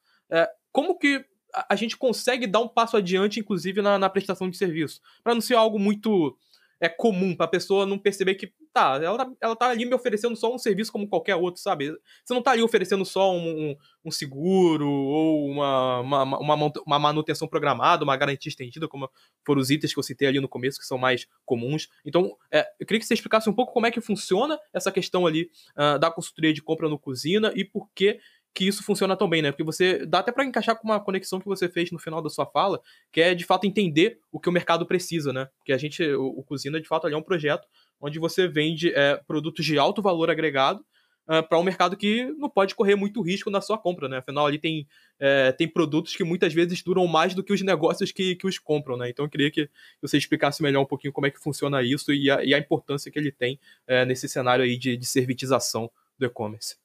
como 0.71 0.95
que 0.99 1.25
a, 1.53 1.73
a 1.73 1.75
gente 1.75 1.97
consegue 1.97 2.45
dar 2.45 2.59
um 2.59 2.67
passo 2.67 2.97
adiante, 2.97 3.39
inclusive, 3.39 3.81
na, 3.81 3.97
na 3.97 4.09
prestação 4.09 4.47
de 4.47 4.57
serviço. 4.57 5.01
Para 5.23 5.33
não 5.33 5.41
ser 5.41 5.55
algo 5.55 5.79
muito 5.79 6.37
é 6.79 6.87
comum 6.87 7.35
pra 7.35 7.47
pessoa 7.47 7.85
não 7.85 7.97
perceber 7.97 8.35
que, 8.35 8.53
tá, 8.73 8.99
ela 9.01 9.17
tá, 9.17 9.31
ela 9.41 9.55
tá 9.55 9.69
ali 9.69 9.85
me 9.85 9.93
oferecendo 9.93 10.35
só 10.35 10.53
um 10.53 10.57
serviço 10.57 10.91
como 10.91 11.07
qualquer 11.07 11.35
outro, 11.35 11.61
sabe? 11.61 11.91
Você 12.23 12.33
não 12.33 12.41
tá 12.41 12.51
ali 12.51 12.61
oferecendo 12.61 13.03
só 13.03 13.33
um, 13.33 13.71
um, 13.71 13.75
um 14.05 14.11
seguro 14.11 14.87
ou 14.87 15.47
uma, 15.47 15.99
uma, 15.99 16.23
uma, 16.23 16.71
uma, 16.85 16.99
manutenção 16.99 17.47
programada, 17.47 18.03
uma 18.03 18.15
garantia 18.15 18.49
estendida, 18.49 18.87
como 18.87 19.09
foram 19.45 19.61
os 19.61 19.69
itens 19.69 19.93
que 19.93 19.99
eu 19.99 20.03
citei 20.03 20.27
ali 20.27 20.39
no 20.39 20.47
começo, 20.47 20.79
que 20.79 20.85
são 20.85 20.97
mais 20.97 21.27
comuns. 21.45 21.89
Então, 22.05 22.35
é, 22.51 22.65
eu 22.79 22.85
queria 22.85 22.99
que 22.99 23.05
você 23.05 23.13
explicasse 23.13 23.49
um 23.49 23.53
pouco 23.53 23.73
como 23.73 23.85
é 23.85 23.91
que 23.91 24.01
funciona 24.01 24.57
essa 24.73 24.91
questão 24.91 25.25
ali 25.27 25.49
uh, 25.77 25.99
da 25.99 26.11
consultoria 26.11 26.53
de 26.53 26.61
compra 26.61 26.87
no 26.87 26.99
Cozinha 26.99 27.51
e 27.55 27.65
por 27.65 27.89
que 27.93 28.19
que 28.53 28.65
isso 28.67 28.83
funciona 28.83 29.15
tão 29.15 29.29
bem, 29.29 29.41
né? 29.41 29.51
Porque 29.51 29.63
você 29.63 30.05
dá 30.05 30.19
até 30.19 30.31
para 30.31 30.45
encaixar 30.45 30.75
com 30.75 30.87
uma 30.87 30.99
conexão 30.99 31.39
que 31.39 31.45
você 31.45 31.69
fez 31.69 31.91
no 31.91 31.99
final 31.99 32.21
da 32.21 32.29
sua 32.29 32.45
fala, 32.45 32.81
que 33.11 33.21
é 33.21 33.33
de 33.33 33.45
fato 33.45 33.65
entender 33.65 34.19
o 34.31 34.39
que 34.39 34.49
o 34.49 34.51
mercado 34.51 34.85
precisa, 34.85 35.31
né? 35.31 35.47
Porque 35.57 35.71
a 35.71 35.77
gente, 35.77 36.03
o, 36.03 36.27
o 36.27 36.43
Cozinha, 36.43 36.79
de 36.79 36.87
fato, 36.87 37.07
é 37.07 37.15
um 37.15 37.21
projeto 37.21 37.67
onde 38.01 38.19
você 38.19 38.47
vende 38.47 38.93
é, 38.93 39.17
produtos 39.27 39.65
de 39.65 39.77
alto 39.77 40.01
valor 40.01 40.29
agregado 40.29 40.79
uh, 40.79 41.35
ah, 41.35 41.43
para 41.43 41.59
um 41.59 41.63
mercado 41.63 41.95
que 41.95 42.25
não 42.37 42.49
pode 42.49 42.73
correr 42.75 42.95
muito 42.95 43.21
risco 43.21 43.49
na 43.49 43.61
sua 43.61 43.77
compra, 43.77 44.09
né? 44.09 44.17
Afinal, 44.17 44.47
ali 44.47 44.57
tem, 44.57 44.87
é, 45.19 45.51
tem 45.51 45.67
produtos 45.67 46.15
que 46.15 46.23
muitas 46.23 46.53
vezes 46.53 46.81
duram 46.81 47.05
mais 47.07 47.33
do 47.33 47.43
que 47.43 47.53
os 47.53 47.61
negócios 47.61 48.11
que, 48.11 48.35
que 48.35 48.47
os 48.47 48.57
compram, 48.57 48.97
né? 48.97 49.09
Então 49.09 49.25
eu 49.25 49.29
queria 49.29 49.51
que 49.51 49.69
você 50.01 50.17
explicasse 50.17 50.63
melhor 50.63 50.81
um 50.81 50.87
pouquinho 50.87 51.13
como 51.13 51.27
é 51.27 51.31
que 51.31 51.39
funciona 51.39 51.83
isso 51.83 52.11
e 52.11 52.31
a, 52.31 52.43
e 52.43 52.53
a 52.53 52.57
importância 52.57 53.11
que 53.11 53.19
ele 53.19 53.31
tem 53.31 53.59
é, 53.85 54.05
nesse 54.05 54.27
cenário 54.27 54.63
aí 54.63 54.77
de, 54.77 54.97
de 54.97 55.05
servitização 55.05 55.89
do 56.17 56.25
e-commerce. 56.25 56.75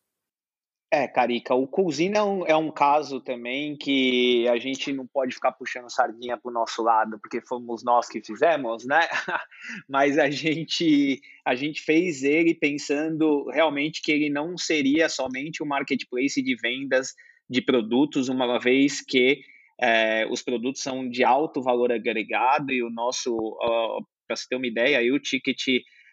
É, 0.95 1.09
Carica, 1.09 1.57
o 1.57 1.67
Cousina 1.67 2.19
é 2.19 2.23
um, 2.23 2.47
é 2.47 2.57
um 2.57 2.71
caso 2.71 3.21
também 3.21 3.77
que 3.77 4.47
a 4.47 4.57
gente 4.61 4.93
não 4.93 5.05
pode 5.05 5.35
ficar 5.35 5.51
puxando 5.51 5.91
sardinha 5.91 6.37
para 6.37 6.49
o 6.49 6.55
nosso 6.55 6.85
lado, 6.85 7.19
porque 7.19 7.41
fomos 7.41 7.83
nós 7.83 8.09
que 8.09 8.23
fizemos, 8.25 8.87
né? 8.87 9.01
Mas 9.91 10.17
a 10.21 10.31
gente, 10.31 11.21
a 11.45 11.57
gente 11.57 11.83
fez 11.83 12.23
ele 12.23 12.55
pensando 12.55 13.51
realmente 13.51 14.01
que 14.01 14.13
ele 14.13 14.31
não 14.31 14.57
seria 14.57 15.09
somente 15.09 15.65
um 15.65 15.67
marketplace 15.67 16.41
de 16.41 16.55
vendas 16.55 17.13
de 17.51 17.61
produtos, 17.61 18.29
uma 18.29 18.61
vez 18.61 19.01
que 19.01 19.41
é, 19.81 20.25
os 20.31 20.43
produtos 20.43 20.81
são 20.81 21.09
de 21.09 21.25
alto 21.25 21.61
valor 21.61 21.91
agregado 21.91 22.71
e 22.71 22.85
o 22.85 22.89
nosso, 22.89 23.35
uh, 23.35 24.07
para 24.29 24.37
você 24.37 24.47
ter 24.49 24.55
uma 24.55 24.69
ideia, 24.69 25.01
aí 25.01 25.11
o 25.11 25.19
ticket, 25.19 25.61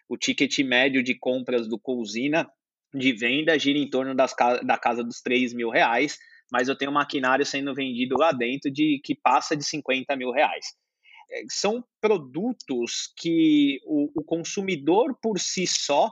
o 0.08 0.16
ticket 0.16 0.58
médio 0.58 1.04
de 1.04 1.14
compras 1.14 1.68
do 1.68 1.78
Cousina 1.78 2.50
de 2.94 3.12
venda 3.12 3.58
gira 3.58 3.78
em 3.78 3.88
torno 3.88 4.14
das, 4.14 4.34
da 4.64 4.78
casa 4.78 5.02
dos 5.02 5.20
3 5.20 5.54
mil 5.54 5.70
reais, 5.70 6.18
mas 6.50 6.68
eu 6.68 6.76
tenho 6.76 6.92
maquinário 6.92 7.44
sendo 7.46 7.74
vendido 7.74 8.16
lá 8.18 8.32
dentro 8.32 8.70
de 8.70 9.00
que 9.02 9.14
passa 9.14 9.56
de 9.56 9.64
50 9.64 10.14
mil 10.16 10.30
reais. 10.30 10.66
É, 11.30 11.42
são 11.48 11.82
produtos 12.00 13.12
que 13.16 13.80
o, 13.86 14.20
o 14.20 14.22
consumidor 14.22 15.16
por 15.22 15.38
si 15.38 15.66
só, 15.66 16.10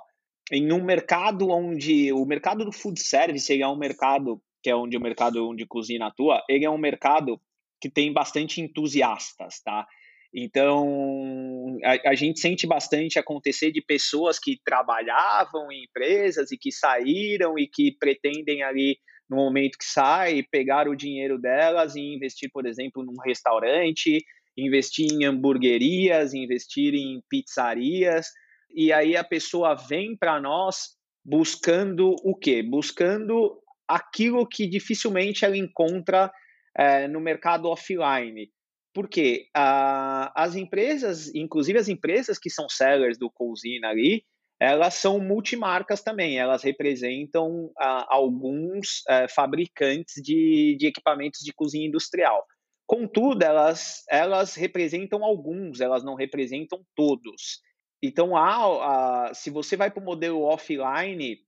em 0.50 0.72
um 0.72 0.82
mercado 0.82 1.50
onde 1.50 2.12
o 2.12 2.24
mercado 2.24 2.64
do 2.64 2.72
food 2.72 2.98
service 3.00 3.52
ele 3.52 3.62
é 3.62 3.68
um 3.68 3.76
mercado 3.76 4.42
que 4.62 4.70
é 4.70 4.74
onde 4.74 4.96
o 4.96 5.00
mercado 5.00 5.48
onde 5.48 5.66
cozinha 5.66 6.06
atua, 6.06 6.42
ele 6.48 6.64
é 6.64 6.70
um 6.70 6.78
mercado 6.78 7.40
que 7.80 7.88
tem 7.88 8.12
bastante 8.12 8.60
entusiastas, 8.60 9.60
tá? 9.62 9.86
Então, 10.32 11.78
a, 11.84 12.10
a, 12.10 12.14
gente 12.14 12.38
sente 12.38 12.66
bastante 12.66 13.18
acontecer 13.18 13.72
de 13.72 13.82
pessoas 13.82 14.38
que 14.38 14.60
trabalhavam 14.64 15.72
em 15.72 15.84
empresas 15.84 16.52
e 16.52 16.56
que 16.56 16.70
saíram 16.70 17.58
e 17.58 17.66
que 17.66 17.96
pretendem 17.98 18.62
ali, 18.62 18.96
no 19.28 19.36
momento 19.36 19.76
que 19.76 19.84
sai, 19.84 20.44
pegar 20.44 20.88
o 20.88 20.94
dinheiro 20.94 21.36
delas 21.38 21.96
e 21.96 22.00
investir, 22.00 22.48
por 22.52 22.64
exemplo, 22.64 23.04
num 23.04 23.20
restaurante, 23.24 24.24
investir 24.56 25.08
em 25.12 25.24
hamburguerias, 25.24 26.32
investir 26.32 26.94
em 26.94 27.20
pizzarias. 27.28 28.28
E 28.72 28.92
aí 28.92 29.16
a 29.16 29.24
pessoa 29.24 29.74
vem 29.74 30.16
para 30.16 30.40
nós 30.40 30.96
buscando 31.24 32.14
o 32.22 32.36
quê? 32.36 32.62
Buscando 32.62 33.60
aquilo 33.88 34.46
que 34.46 34.68
dificilmente 34.68 35.44
ela 35.44 35.56
encontra 35.56 36.30
é, 36.76 37.08
no 37.08 37.20
mercado 37.20 37.68
offline. 37.68 38.48
Porque 38.92 39.46
uh, 39.56 40.30
as 40.34 40.56
empresas, 40.56 41.32
inclusive 41.34 41.78
as 41.78 41.88
empresas 41.88 42.38
que 42.38 42.50
são 42.50 42.68
sellers 42.68 43.16
do 43.16 43.30
Cousina 43.30 43.88
ali, 43.88 44.24
elas 44.60 44.94
são 44.94 45.18
multimarcas 45.18 46.02
também, 46.02 46.38
elas 46.38 46.62
representam 46.62 47.66
uh, 47.66 48.04
alguns 48.08 49.02
uh, 49.08 49.32
fabricantes 49.34 50.22
de, 50.22 50.76
de 50.78 50.86
equipamentos 50.86 51.40
de 51.40 51.52
cozinha 51.52 51.86
industrial. 51.86 52.44
Contudo, 52.86 53.42
elas, 53.42 54.02
elas 54.10 54.54
representam 54.56 55.24
alguns, 55.24 55.80
elas 55.80 56.04
não 56.04 56.14
representam 56.14 56.84
todos. 56.94 57.60
Então, 58.02 58.36
há, 58.36 59.32
se 59.32 59.48
você 59.48 59.76
vai 59.76 59.90
para 59.90 60.02
o 60.02 60.04
modelo 60.04 60.42
offline, 60.42 61.38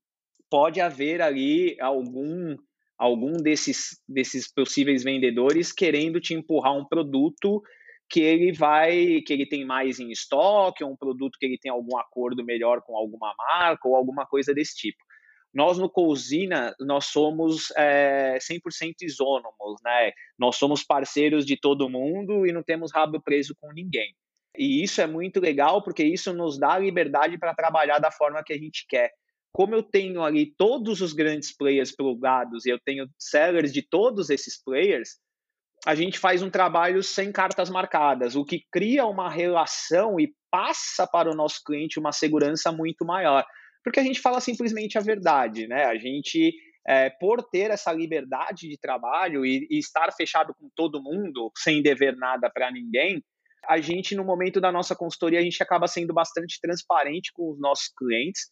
pode 0.49 0.81
haver 0.81 1.21
ali 1.21 1.77
algum 1.81 2.57
algum 3.03 3.33
desses, 3.33 4.01
desses 4.09 4.47
possíveis 4.49 5.03
vendedores 5.03 5.73
querendo 5.73 6.21
te 6.21 6.35
empurrar 6.35 6.73
um 6.77 6.85
produto 6.85 7.61
que 8.09 8.21
ele 8.21 8.53
vai, 8.53 9.21
que 9.27 9.33
ele 9.33 9.45
tem 9.45 9.65
mais 9.65 9.99
em 9.99 10.13
estoque, 10.13 10.85
ou 10.85 10.93
um 10.93 10.97
produto 10.97 11.37
que 11.37 11.45
ele 11.45 11.59
tem 11.59 11.73
algum 11.73 11.99
acordo 11.99 12.45
melhor 12.45 12.81
com 12.83 12.97
alguma 12.97 13.35
marca, 13.37 13.89
ou 13.89 13.97
alguma 13.97 14.25
coisa 14.25 14.55
desse 14.55 14.77
tipo. 14.77 14.99
Nós 15.53 15.79
no 15.79 15.91
Cousina, 15.91 16.77
nós 16.79 17.07
somos 17.07 17.73
é, 17.77 18.39
100% 18.39 18.95
isônomos, 19.03 19.81
né? 19.83 20.13
Nós 20.39 20.55
somos 20.55 20.85
parceiros 20.85 21.45
de 21.45 21.57
todo 21.57 21.91
mundo 21.91 22.47
e 22.47 22.53
não 22.53 22.63
temos 22.63 22.93
rabo 22.93 23.21
preso 23.21 23.53
com 23.61 23.73
ninguém. 23.73 24.15
E 24.57 24.81
isso 24.81 25.01
é 25.01 25.09
muito 25.09 25.41
legal 25.41 25.83
porque 25.83 26.05
isso 26.05 26.33
nos 26.33 26.57
dá 26.57 26.79
liberdade 26.79 27.37
para 27.37 27.53
trabalhar 27.53 27.99
da 27.99 28.13
forma 28.13 28.45
que 28.45 28.53
a 28.53 28.59
gente 28.59 28.87
quer 28.89 29.11
como 29.53 29.75
eu 29.75 29.83
tenho 29.83 30.23
ali 30.23 30.55
todos 30.57 31.01
os 31.01 31.13
grandes 31.13 31.55
players 31.55 31.95
plugados 31.95 32.65
e 32.65 32.71
eu 32.71 32.79
tenho 32.85 33.07
sellers 33.19 33.73
de 33.73 33.83
todos 33.83 34.31
esses 34.31 34.63
players, 34.63 35.19
a 35.87 35.95
gente 35.95 36.19
faz 36.19 36.43
um 36.43 36.51
trabalho 36.51 37.03
sem 37.03 37.31
cartas 37.31 37.69
marcadas, 37.69 38.35
o 38.35 38.45
que 38.45 38.65
cria 38.71 39.05
uma 39.05 39.29
relação 39.29 40.19
e 40.19 40.33
passa 40.51 41.07
para 41.07 41.31
o 41.31 41.35
nosso 41.35 41.61
cliente 41.65 41.99
uma 41.99 42.13
segurança 42.13 42.71
muito 42.73 43.05
maior. 43.05 43.45
Porque 43.85 43.99
a 43.99 44.05
gente 44.05 44.21
fala 44.21 44.41
simplesmente 44.41 44.97
a 44.97 45.01
verdade, 45.01 45.67
né? 45.67 45.85
A 45.85 45.97
gente, 45.97 46.55
é, 46.87 47.11
por 47.11 47.43
ter 47.43 47.71
essa 47.71 47.93
liberdade 47.93 48.69
de 48.69 48.79
trabalho 48.79 49.45
e, 49.45 49.67
e 49.69 49.79
estar 49.79 50.13
fechado 50.13 50.55
com 50.55 50.71
todo 50.77 51.03
mundo, 51.03 51.51
sem 51.59 51.83
dever 51.83 52.17
nada 52.17 52.49
para 52.49 52.71
ninguém, 52.71 53.21
a 53.69 53.81
gente, 53.81 54.15
no 54.15 54.25
momento 54.25 54.61
da 54.61 54.71
nossa 54.71 54.95
consultoria, 54.95 55.41
a 55.41 55.43
gente 55.43 55.63
acaba 55.63 55.89
sendo 55.89 56.15
bastante 56.15 56.61
transparente 56.61 57.33
com 57.33 57.51
os 57.51 57.61
nossos 57.61 57.93
clientes 57.97 58.43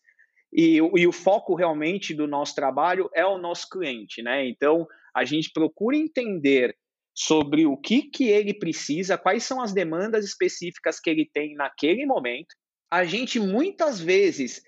e, 0.52 0.76
e, 0.76 1.06
o 1.06 1.12
foco 1.12 1.54
realmente 1.54 2.12
do 2.12 2.26
nosso 2.26 2.54
trabalho 2.54 3.08
é 3.14 3.24
o 3.24 3.38
nosso 3.38 3.68
cliente, 3.68 4.22
né? 4.22 4.46
Então, 4.48 4.86
a 5.14 5.24
gente 5.24 5.50
procura 5.52 5.96
entender 5.96 6.76
sobre 7.14 7.66
o 7.66 7.76
que, 7.76 8.02
que 8.02 8.28
ele 8.28 8.54
precisa, 8.54 9.18
quais 9.18 9.44
são 9.44 9.60
as 9.60 9.72
demandas 9.72 10.24
específicas 10.24 10.98
que 10.98 11.10
ele 11.10 11.28
tem 11.32 11.54
naquele 11.54 12.04
momento. 12.04 12.54
A 12.90 13.04
gente 13.04 13.38
muitas 13.38 14.00
vezes 14.00 14.62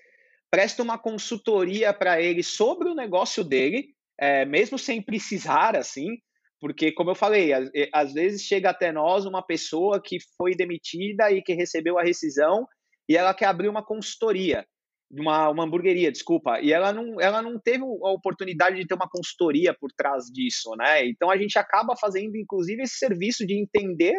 presta 0.49 0.83
uma 0.83 0.97
consultoria 0.97 1.93
para 1.93 2.21
ele 2.21 2.43
sobre 2.43 2.87
o 2.87 2.95
negócio 2.95 3.43
dele, 3.43 3.89
é, 4.19 4.45
mesmo 4.45 4.77
sem 4.77 5.01
precisar, 5.01 5.75
assim, 5.75 6.17
porque, 6.61 6.93
como 6.93 7.09
eu 7.09 7.15
falei, 7.15 7.51
às, 7.51 7.69
às 7.91 8.13
vezes 8.13 8.43
chega 8.43 8.69
até 8.69 8.89
nós 8.89 9.25
uma 9.25 9.41
pessoa 9.41 10.01
que 10.01 10.17
foi 10.37 10.55
demitida 10.55 11.29
e 11.29 11.41
que 11.41 11.53
recebeu 11.53 11.97
a 11.97 12.03
rescisão 12.03 12.65
e 13.09 13.17
ela 13.17 13.33
quer 13.33 13.47
abrir 13.47 13.67
uma 13.67 13.83
consultoria 13.83 14.65
uma, 15.13 15.49
uma 15.49 15.63
hamburgueria, 15.63 16.11
desculpa, 16.11 16.59
e 16.59 16.73
ela 16.73 16.91
não, 16.91 17.21
ela 17.21 17.41
não 17.41 17.59
teve 17.59 17.83
a 17.83 18.11
oportunidade 18.11 18.77
de 18.77 18.87
ter 18.87 18.95
uma 18.95 19.09
consultoria 19.09 19.75
por 19.79 19.91
trás 19.95 20.25
disso, 20.25 20.75
né? 20.75 21.05
Então 21.05 21.29
a 21.29 21.37
gente 21.37 21.57
acaba 21.57 21.95
fazendo, 21.95 22.35
inclusive, 22.35 22.81
esse 22.81 22.97
serviço 22.97 23.45
de 23.45 23.53
entender 23.53 24.15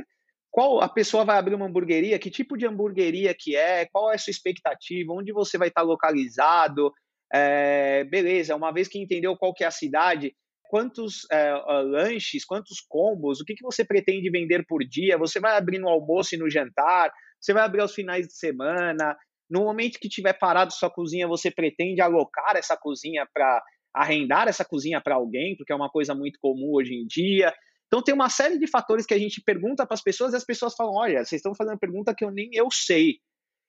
qual 0.51 0.81
a 0.81 0.89
pessoa 0.89 1.25
vai 1.25 1.37
abrir 1.37 1.55
uma 1.55 1.67
hamburgueria, 1.67 2.19
que 2.19 2.31
tipo 2.31 2.57
de 2.57 2.65
hamburgueria 2.65 3.35
que 3.37 3.57
é, 3.57 3.87
qual 3.87 4.13
é 4.13 4.15
a 4.15 4.19
sua 4.19 4.31
expectativa, 4.31 5.13
onde 5.13 5.33
você 5.33 5.59
vai 5.59 5.67
estar 5.67 5.83
localizado, 5.83 6.93
é, 7.33 8.05
beleza, 8.05 8.55
uma 8.55 8.73
vez 8.73 8.87
que 8.87 9.01
entendeu 9.01 9.37
qual 9.37 9.53
que 9.53 9.65
é 9.65 9.67
a 9.67 9.73
cidade, 9.73 10.33
quantos 10.69 11.27
é, 11.31 11.53
lanches, 11.83 12.45
quantos 12.45 12.81
combos, 12.89 13.41
o 13.41 13.45
que, 13.45 13.55
que 13.55 13.65
você 13.65 13.85
pretende 13.85 14.31
vender 14.31 14.65
por 14.69 14.85
dia, 14.85 15.19
você 15.19 15.41
vai 15.41 15.57
abrir 15.57 15.81
no 15.81 15.89
almoço 15.89 16.37
e 16.37 16.39
no 16.39 16.49
jantar, 16.49 17.11
você 17.41 17.53
vai 17.53 17.65
abrir 17.65 17.81
aos 17.81 17.93
finais 17.93 18.27
de 18.27 18.37
semana, 18.37 19.17
no 19.55 19.63
momento 19.63 20.01
que 20.01 20.09
tiver 20.09 20.33
parado 20.33 20.75
sua 20.75 20.91
cozinha, 20.91 21.29
você 21.29 21.49
pretende 21.49 22.01
alocar 22.01 22.57
essa 22.57 22.77
cozinha 22.77 23.25
para 23.33 23.63
arrendar 23.95 24.49
essa 24.49 24.65
cozinha 24.65 25.01
para 25.01 25.15
alguém, 25.15 25.57
porque 25.57 25.73
é 25.73 25.77
uma 25.77 25.89
coisa 25.89 26.13
muito 26.13 26.41
comum 26.41 26.73
hoje 26.73 26.93
em 26.93 27.07
dia. 27.07 27.55
Então 27.87 28.03
tem 28.03 28.13
uma 28.13 28.29
série 28.29 28.59
de 28.59 28.67
fatores 28.67 29.07
que 29.07 29.15
a 29.15 29.19
gente 29.19 29.41
pergunta 29.41 29.87
para 29.87 29.95
as 29.95 30.03
pessoas 30.03 30.33
e 30.33 30.37
as 30.37 30.45
pessoas 30.45 30.75
falam: 30.75 30.95
olha, 30.95 31.25
vocês 31.25 31.39
estão 31.39 31.55
fazendo 31.55 31.79
pergunta 31.79 32.13
que 32.13 32.25
eu 32.25 32.33
nem 32.33 32.51
eu 32.53 32.69
sei. 32.69 33.19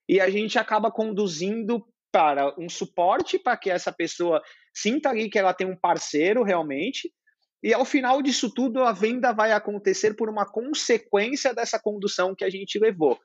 E 0.09 0.19
a 0.19 0.27
gente 0.27 0.57
acaba 0.57 0.89
conduzindo 0.89 1.85
para 2.11 2.59
um 2.59 2.67
suporte 2.67 3.37
para 3.37 3.55
que 3.55 3.69
essa 3.69 3.91
pessoa 3.91 4.41
sinta 4.73 5.09
ali 5.09 5.29
que 5.29 5.37
ela 5.37 5.53
tem 5.53 5.67
um 5.67 5.77
parceiro 5.77 6.41
realmente. 6.41 7.11
E 7.61 7.71
ao 7.73 7.85
final 7.85 8.23
disso 8.23 8.51
tudo, 8.51 8.81
a 8.81 8.91
venda 8.91 9.31
vai 9.33 9.51
acontecer 9.51 10.15
por 10.15 10.29
uma 10.29 10.51
consequência 10.51 11.53
dessa 11.53 11.79
condução 11.79 12.33
que 12.33 12.43
a 12.43 12.49
gente 12.49 12.79
levou. 12.79 13.19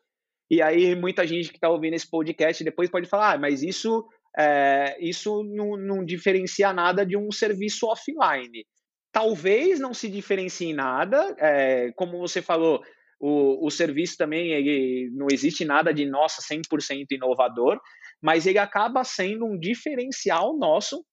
E 0.50 0.60
aí 0.60 0.96
muita 0.96 1.26
gente 1.26 1.50
que 1.50 1.56
está 1.56 1.68
ouvindo 1.68 1.94
esse 1.94 2.10
podcast 2.10 2.64
depois 2.64 2.90
pode 2.90 3.08
falar, 3.08 3.34
ah, 3.34 3.38
mas 3.38 3.62
isso, 3.62 4.04
é, 4.36 4.96
isso 5.00 5.44
não, 5.44 5.76
não 5.76 6.04
diferencia 6.04 6.72
nada 6.72 7.06
de 7.06 7.16
um 7.16 7.30
serviço 7.30 7.86
offline. 7.86 8.66
Talvez 9.12 9.78
não 9.78 9.94
se 9.94 10.08
diferencie 10.08 10.72
nada, 10.72 11.36
é, 11.38 11.92
como 11.92 12.18
você 12.18 12.42
falou, 12.42 12.82
o, 13.20 13.66
o 13.66 13.70
serviço 13.70 14.16
também 14.16 14.50
ele 14.50 15.10
não 15.12 15.26
existe 15.30 15.64
nada 15.64 15.92
de 15.92 16.06
nossa 16.06 16.42
100% 16.42 17.06
inovador, 17.12 17.78
mas 18.20 18.46
ele 18.46 18.58
acaba 18.58 19.04
sendo 19.04 19.44
um 19.44 19.58
diferencial 19.58 20.56
nosso 20.56 21.04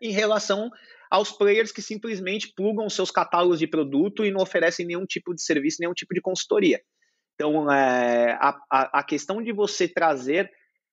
em 0.00 0.12
relação 0.12 0.70
aos 1.10 1.32
players 1.32 1.72
que 1.72 1.82
simplesmente 1.82 2.52
plugam 2.54 2.88
seus 2.88 3.10
catálogos 3.10 3.58
de 3.58 3.66
produto 3.66 4.24
e 4.24 4.30
não 4.30 4.40
oferecem 4.40 4.86
nenhum 4.86 5.04
tipo 5.04 5.34
de 5.34 5.42
serviço, 5.42 5.78
nenhum 5.80 5.94
tipo 5.94 6.14
de 6.14 6.20
consultoria. 6.20 6.80
Então, 7.38 7.70
é, 7.70 8.32
a, 8.40 8.98
a, 8.98 9.04
questão 9.04 9.40
de 9.40 9.52
você 9.52 9.86
trazer 9.86 10.50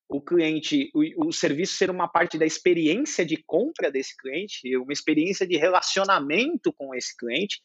o 0.07 0.21
cliente, 0.21 0.91
o, 0.93 1.29
o, 1.29 1.33
serviço 1.33 1.73
ser 1.73 1.89
uma 1.89 2.07
parte 2.07 2.37
da 2.37 2.45
experiência 2.45 3.25
de 3.25 3.35
compra 3.35 3.89
desse 3.89 4.15
cliente, 4.15 4.77
uma 4.77 4.93
experiência 4.93 5.47
de 5.47 5.57
relacionamento 5.57 6.71
com 6.71 6.93
esse 6.93 7.17
cliente, 7.17 7.63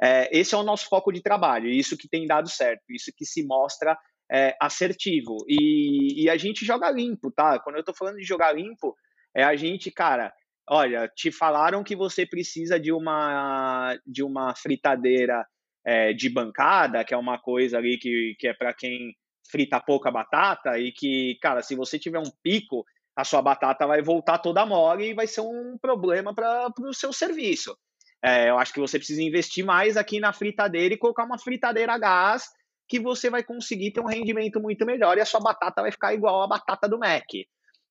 é, 0.00 0.30
esse 0.32 0.54
é 0.54 0.56
o 0.56 0.62
nosso 0.62 0.88
foco 0.88 1.12
de 1.12 1.20
trabalho, 1.20 1.68
isso 1.68 1.94
que 1.94 2.08
tem 2.08 2.26
dado 2.26 2.48
certo, 2.48 2.84
isso 2.88 3.12
que 3.14 3.26
se 3.26 3.44
mostra 3.44 3.98
é, 4.32 4.56
assertivo. 4.58 5.36
E, 5.46 6.24
e, 6.24 6.30
a 6.30 6.36
gente 6.38 6.64
joga 6.64 6.90
limpo, 6.90 7.30
tá? 7.30 7.58
Quando 7.58 7.76
eu 7.76 7.80
estou 7.80 7.94
falando 7.94 8.16
de 8.16 8.24
jogar 8.24 8.52
limpo, 8.52 8.96
é 9.36 9.44
a 9.44 9.54
gente, 9.54 9.90
cara, 9.90 10.32
olha, 10.66 11.06
te 11.06 11.30
falaram 11.30 11.84
que 11.84 11.94
você 11.94 12.24
precisa 12.24 12.80
de 12.80 12.92
uma, 12.92 13.94
de 14.06 14.22
uma 14.22 14.54
fritadeira 14.54 15.46
é, 15.84 16.12
de 16.12 16.28
bancada, 16.28 17.04
que 17.04 17.14
é 17.14 17.16
uma 17.16 17.38
coisa 17.38 17.78
ali 17.78 17.98
que, 17.98 18.36
que 18.38 18.48
é 18.48 18.54
para 18.54 18.72
quem 18.72 19.14
frita 19.50 19.80
pouca 19.80 20.10
batata 20.10 20.78
e 20.78 20.92
que, 20.92 21.38
cara, 21.40 21.62
se 21.62 21.74
você 21.74 21.98
tiver 21.98 22.18
um 22.18 22.30
pico, 22.42 22.84
a 23.14 23.24
sua 23.24 23.42
batata 23.42 23.86
vai 23.86 24.00
voltar 24.00 24.38
toda 24.38 24.64
mole 24.64 25.10
e 25.10 25.14
vai 25.14 25.26
ser 25.26 25.42
um 25.42 25.76
problema 25.80 26.34
para 26.34 26.72
o 26.80 26.94
seu 26.94 27.12
serviço. 27.12 27.76
É, 28.24 28.48
eu 28.48 28.58
acho 28.58 28.72
que 28.72 28.80
você 28.80 28.98
precisa 28.98 29.22
investir 29.22 29.64
mais 29.64 29.96
aqui 29.96 30.20
na 30.20 30.32
fritadeira 30.32 30.94
e 30.94 30.98
colocar 30.98 31.24
uma 31.24 31.38
fritadeira 31.38 31.92
a 31.92 31.98
gás 31.98 32.48
que 32.88 33.00
você 33.00 33.28
vai 33.28 33.42
conseguir 33.42 33.90
ter 33.90 34.00
um 34.00 34.06
rendimento 34.06 34.60
muito 34.60 34.86
melhor 34.86 35.18
e 35.18 35.20
a 35.20 35.26
sua 35.26 35.40
batata 35.40 35.82
vai 35.82 35.90
ficar 35.90 36.14
igual 36.14 36.42
a 36.42 36.46
batata 36.46 36.88
do 36.88 36.98
Mac. 36.98 37.26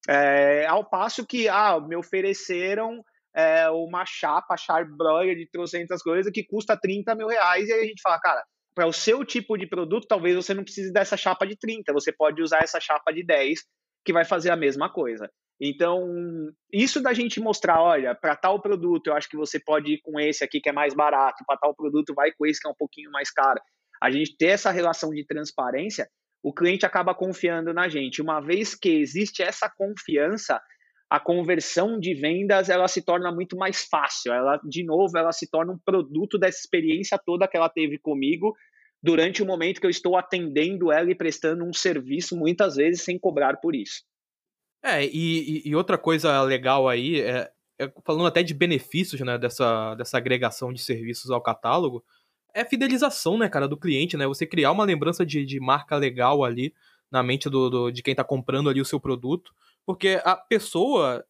É, 0.07 0.65
ao 0.65 0.83
passo 0.83 1.25
que, 1.25 1.47
ah, 1.47 1.79
me 1.79 1.95
ofereceram 1.95 3.03
é, 3.35 3.69
uma 3.69 4.05
chapa 4.05 4.57
charbroiler 4.57 5.35
de 5.35 5.49
300 5.49 6.01
coisas 6.01 6.31
que 6.31 6.43
custa 6.43 6.77
30 6.77 7.15
mil 7.15 7.27
reais, 7.27 7.67
e 7.67 7.73
aí 7.73 7.81
a 7.81 7.85
gente 7.85 8.01
fala, 8.01 8.19
cara, 8.19 8.43
para 8.73 8.87
o 8.87 8.93
seu 8.93 9.25
tipo 9.25 9.57
de 9.57 9.67
produto, 9.67 10.07
talvez 10.07 10.35
você 10.35 10.53
não 10.53 10.63
precise 10.63 10.91
dessa 10.91 11.17
chapa 11.17 11.45
de 11.45 11.57
30, 11.57 11.91
você 11.93 12.11
pode 12.11 12.41
usar 12.41 12.63
essa 12.63 12.79
chapa 12.79 13.11
de 13.11 13.23
10, 13.23 13.59
que 14.03 14.13
vai 14.13 14.25
fazer 14.25 14.49
a 14.49 14.55
mesma 14.55 14.89
coisa. 14.89 15.29
Então, 15.59 16.09
isso 16.73 17.01
da 17.01 17.13
gente 17.13 17.39
mostrar, 17.39 17.81
olha, 17.81 18.15
para 18.15 18.35
tal 18.35 18.59
produto, 18.59 19.07
eu 19.07 19.13
acho 19.13 19.29
que 19.29 19.37
você 19.37 19.59
pode 19.59 19.93
ir 19.93 20.01
com 20.01 20.19
esse 20.19 20.43
aqui 20.43 20.59
que 20.59 20.69
é 20.69 20.73
mais 20.73 20.93
barato, 20.93 21.43
para 21.45 21.57
tal 21.57 21.75
produto 21.75 22.15
vai 22.15 22.31
com 22.31 22.45
esse 22.45 22.59
que 22.59 22.67
é 22.67 22.71
um 22.71 22.75
pouquinho 22.75 23.11
mais 23.11 23.29
caro. 23.29 23.61
A 24.01 24.09
gente 24.09 24.35
ter 24.35 24.47
essa 24.47 24.71
relação 24.71 25.11
de 25.11 25.23
transparência 25.25 26.07
o 26.43 26.53
cliente 26.53 26.85
acaba 26.85 27.13
confiando 27.13 27.73
na 27.73 27.87
gente. 27.87 28.21
Uma 28.21 28.39
vez 28.39 28.73
que 28.73 28.89
existe 28.89 29.43
essa 29.43 29.69
confiança, 29.69 30.59
a 31.11 31.19
conversão 31.19 31.99
de 31.99 32.13
vendas 32.13 32.69
ela 32.69 32.87
se 32.87 33.01
torna 33.01 33.33
muito 33.33 33.57
mais 33.57 33.83
fácil. 33.83 34.31
Ela, 34.31 34.57
de 34.63 34.81
novo, 34.81 35.17
ela 35.17 35.33
se 35.33 35.45
torna 35.45 35.73
um 35.73 35.77
produto 35.77 36.39
dessa 36.39 36.59
experiência 36.59 37.19
toda 37.25 37.49
que 37.49 37.57
ela 37.57 37.67
teve 37.67 37.97
comigo 37.97 38.55
durante 39.03 39.43
o 39.43 39.45
momento 39.45 39.81
que 39.81 39.85
eu 39.85 39.89
estou 39.89 40.15
atendendo 40.15 40.89
ela 40.89 41.11
e 41.11 41.15
prestando 41.15 41.65
um 41.65 41.73
serviço, 41.73 42.37
muitas 42.37 42.77
vezes 42.77 43.01
sem 43.01 43.19
cobrar 43.19 43.57
por 43.57 43.75
isso. 43.75 44.03
É, 44.81 45.05
e, 45.05 45.61
e 45.65 45.75
outra 45.75 45.97
coisa 45.97 46.41
legal 46.43 46.87
aí, 46.87 47.19
é, 47.19 47.51
é, 47.77 47.91
falando 48.05 48.27
até 48.27 48.41
de 48.41 48.53
benefícios 48.53 49.19
né, 49.19 49.37
dessa, 49.37 49.95
dessa 49.95 50.17
agregação 50.17 50.71
de 50.71 50.81
serviços 50.81 51.29
ao 51.29 51.41
catálogo, 51.41 52.05
é 52.53 52.63
fidelização, 52.63 53.37
né, 53.37 53.49
cara, 53.49 53.67
do 53.67 53.77
cliente, 53.77 54.15
né? 54.15 54.25
Você 54.27 54.45
criar 54.45 54.71
uma 54.71 54.85
lembrança 54.85 55.25
de, 55.25 55.45
de 55.45 55.59
marca 55.59 55.97
legal 55.97 56.41
ali 56.41 56.73
na 57.11 57.21
mente 57.21 57.49
do, 57.49 57.69
do, 57.69 57.91
de 57.91 58.01
quem 58.01 58.15
tá 58.15 58.23
comprando 58.23 58.69
ali 58.69 58.79
o 58.79 58.85
seu 58.85 58.99
produto, 58.99 59.53
porque 59.85 60.21
a 60.23 60.35
pessoa. 60.35 61.25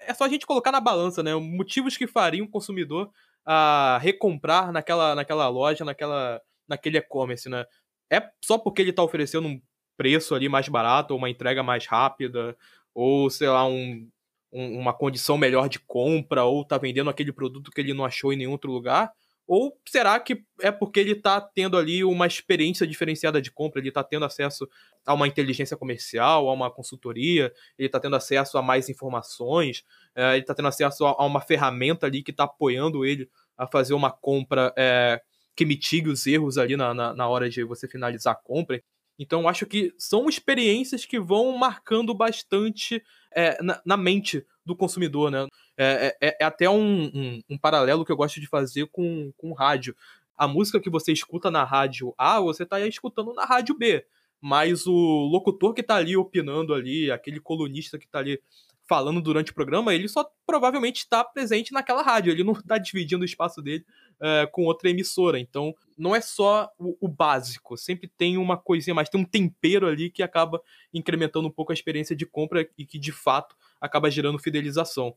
É 0.00 0.14
só 0.14 0.24
a 0.24 0.28
gente 0.28 0.46
colocar 0.46 0.72
na 0.72 0.80
balança, 0.80 1.22
né? 1.22 1.34
Motivos 1.34 1.98
que 1.98 2.06
fariam 2.06 2.46
o 2.46 2.50
consumidor 2.50 3.10
a 3.44 3.98
recomprar 4.00 4.72
naquela, 4.72 5.14
naquela 5.14 5.48
loja, 5.48 5.84
naquela, 5.84 6.40
naquele 6.66 6.96
e-commerce, 6.98 7.48
né? 7.48 7.66
É 8.10 8.22
só 8.42 8.56
porque 8.56 8.80
ele 8.80 8.92
tá 8.92 9.02
oferecendo 9.02 9.46
um 9.48 9.60
preço 9.96 10.34
ali 10.34 10.48
mais 10.48 10.68
barato, 10.68 11.12
ou 11.12 11.18
uma 11.18 11.28
entrega 11.28 11.62
mais 11.62 11.86
rápida, 11.86 12.56
ou 12.94 13.28
sei 13.28 13.48
lá, 13.48 13.66
um, 13.66 14.08
um, 14.52 14.78
uma 14.78 14.94
condição 14.94 15.36
melhor 15.36 15.68
de 15.68 15.78
compra, 15.78 16.44
ou 16.44 16.64
tá 16.64 16.78
vendendo 16.78 17.10
aquele 17.10 17.32
produto 17.32 17.70
que 17.70 17.80
ele 17.80 17.92
não 17.92 18.04
achou 18.04 18.32
em 18.32 18.36
nenhum 18.36 18.52
outro 18.52 18.72
lugar 18.72 19.12
ou 19.46 19.78
será 19.86 20.18
que 20.18 20.44
é 20.60 20.72
porque 20.72 20.98
ele 20.98 21.12
está 21.12 21.40
tendo 21.40 21.76
ali 21.76 22.02
uma 22.02 22.26
experiência 22.26 22.86
diferenciada 22.86 23.40
de 23.40 23.50
compra, 23.50 23.80
ele 23.80 23.88
está 23.88 24.02
tendo 24.02 24.24
acesso 24.24 24.68
a 25.04 25.14
uma 25.14 25.28
inteligência 25.28 25.76
comercial, 25.76 26.48
a 26.48 26.52
uma 26.52 26.70
consultoria, 26.70 27.52
ele 27.78 27.86
está 27.86 28.00
tendo 28.00 28.16
acesso 28.16 28.58
a 28.58 28.62
mais 28.62 28.88
informações, 28.88 29.84
é, 30.14 30.32
ele 30.32 30.40
está 30.40 30.54
tendo 30.54 30.68
acesso 30.68 31.06
a, 31.06 31.24
uma 31.24 31.40
ferramenta 31.40 32.06
ali 32.06 32.22
que 32.22 32.32
está 32.32 32.44
apoiando 32.44 33.04
ele 33.04 33.30
a 33.56 33.66
fazer 33.66 33.94
uma 33.94 34.10
compra 34.10 34.72
é, 34.76 35.22
que 35.54 35.64
mitigue 35.64 36.08
os 36.08 36.26
erros 36.26 36.58
ali 36.58 36.76
na, 36.76 36.92
na, 36.92 37.14
na 37.14 37.28
hora 37.28 37.48
de 37.48 37.62
você 37.62 37.86
finalizar 37.86 38.32
a 38.32 38.36
compra. 38.36 38.82
Então, 39.18 39.48
acho 39.48 39.64
que 39.64 39.94
são 39.96 40.28
experiências 40.28 41.06
que 41.06 41.18
vão 41.18 41.56
marcando 41.56 42.12
bastante 42.12 43.02
é, 43.34 43.62
na, 43.62 43.80
na, 43.84 43.96
mente 43.96 44.44
do 44.66 44.74
consumidor, 44.76 45.30
né? 45.30 45.46
É, 45.76 46.16
é, 46.20 46.36
é 46.40 46.44
até 46.44 46.68
um, 46.68 47.04
um, 47.04 47.40
um, 47.50 47.56
paralelo 47.56 48.04
que 48.04 48.10
eu 48.10 48.16
gosto 48.16 48.40
de 48.40 48.48
fazer 48.48 48.86
com, 48.88 49.32
com 49.36 49.52
rádio. 49.52 49.96
A 50.36 50.48
música 50.48 50.80
que 50.80 50.90
você 50.90 51.12
escuta 51.12 51.50
na 51.50 51.64
rádio 51.64 52.12
A, 52.18 52.40
você 52.40 52.64
está 52.64 52.80
escutando 52.80 53.32
na 53.32 53.44
rádio 53.44 53.76
B. 53.76 54.04
Mas 54.40 54.86
o 54.86 54.92
locutor 54.92 55.72
que 55.72 55.80
está 55.80 55.96
ali 55.96 56.16
opinando 56.16 56.74
ali, 56.74 57.10
aquele 57.10 57.40
colunista 57.40 57.98
que 57.98 58.04
está 58.04 58.18
ali 58.18 58.40
falando 58.86 59.20
durante 59.20 59.50
o 59.50 59.54
programa, 59.54 59.94
ele 59.94 60.08
só 60.08 60.28
provavelmente 60.46 60.98
está 60.98 61.24
presente 61.24 61.72
naquela 61.72 62.02
rádio, 62.02 62.30
ele 62.30 62.44
não 62.44 62.52
está 62.52 62.78
dividindo 62.78 63.22
o 63.22 63.24
espaço 63.24 63.60
dele 63.60 63.84
é, 64.20 64.46
com 64.46 64.64
outra 64.64 64.88
emissora. 64.88 65.38
Então, 65.38 65.74
não 65.98 66.14
é 66.14 66.20
só 66.20 66.70
o, 66.78 66.96
o, 67.00 67.08
básico, 67.08 67.76
sempre 67.76 68.08
tem 68.08 68.36
uma 68.36 68.56
coisinha 68.56 68.94
mais, 68.94 69.08
tem 69.08 69.20
um 69.20 69.24
tempero 69.24 69.86
ali 69.86 70.10
que 70.10 70.22
acaba 70.22 70.60
incrementando 70.92 71.48
um 71.48 71.50
pouco 71.50 71.72
a 71.72 71.74
experiência 71.74 72.14
de 72.14 72.26
compra 72.26 72.68
e 72.78 72.84
que 72.84 72.98
de 72.98 73.12
fato 73.12 73.56
acaba 73.80 74.10
gerando 74.10 74.38
fidelização. 74.38 75.16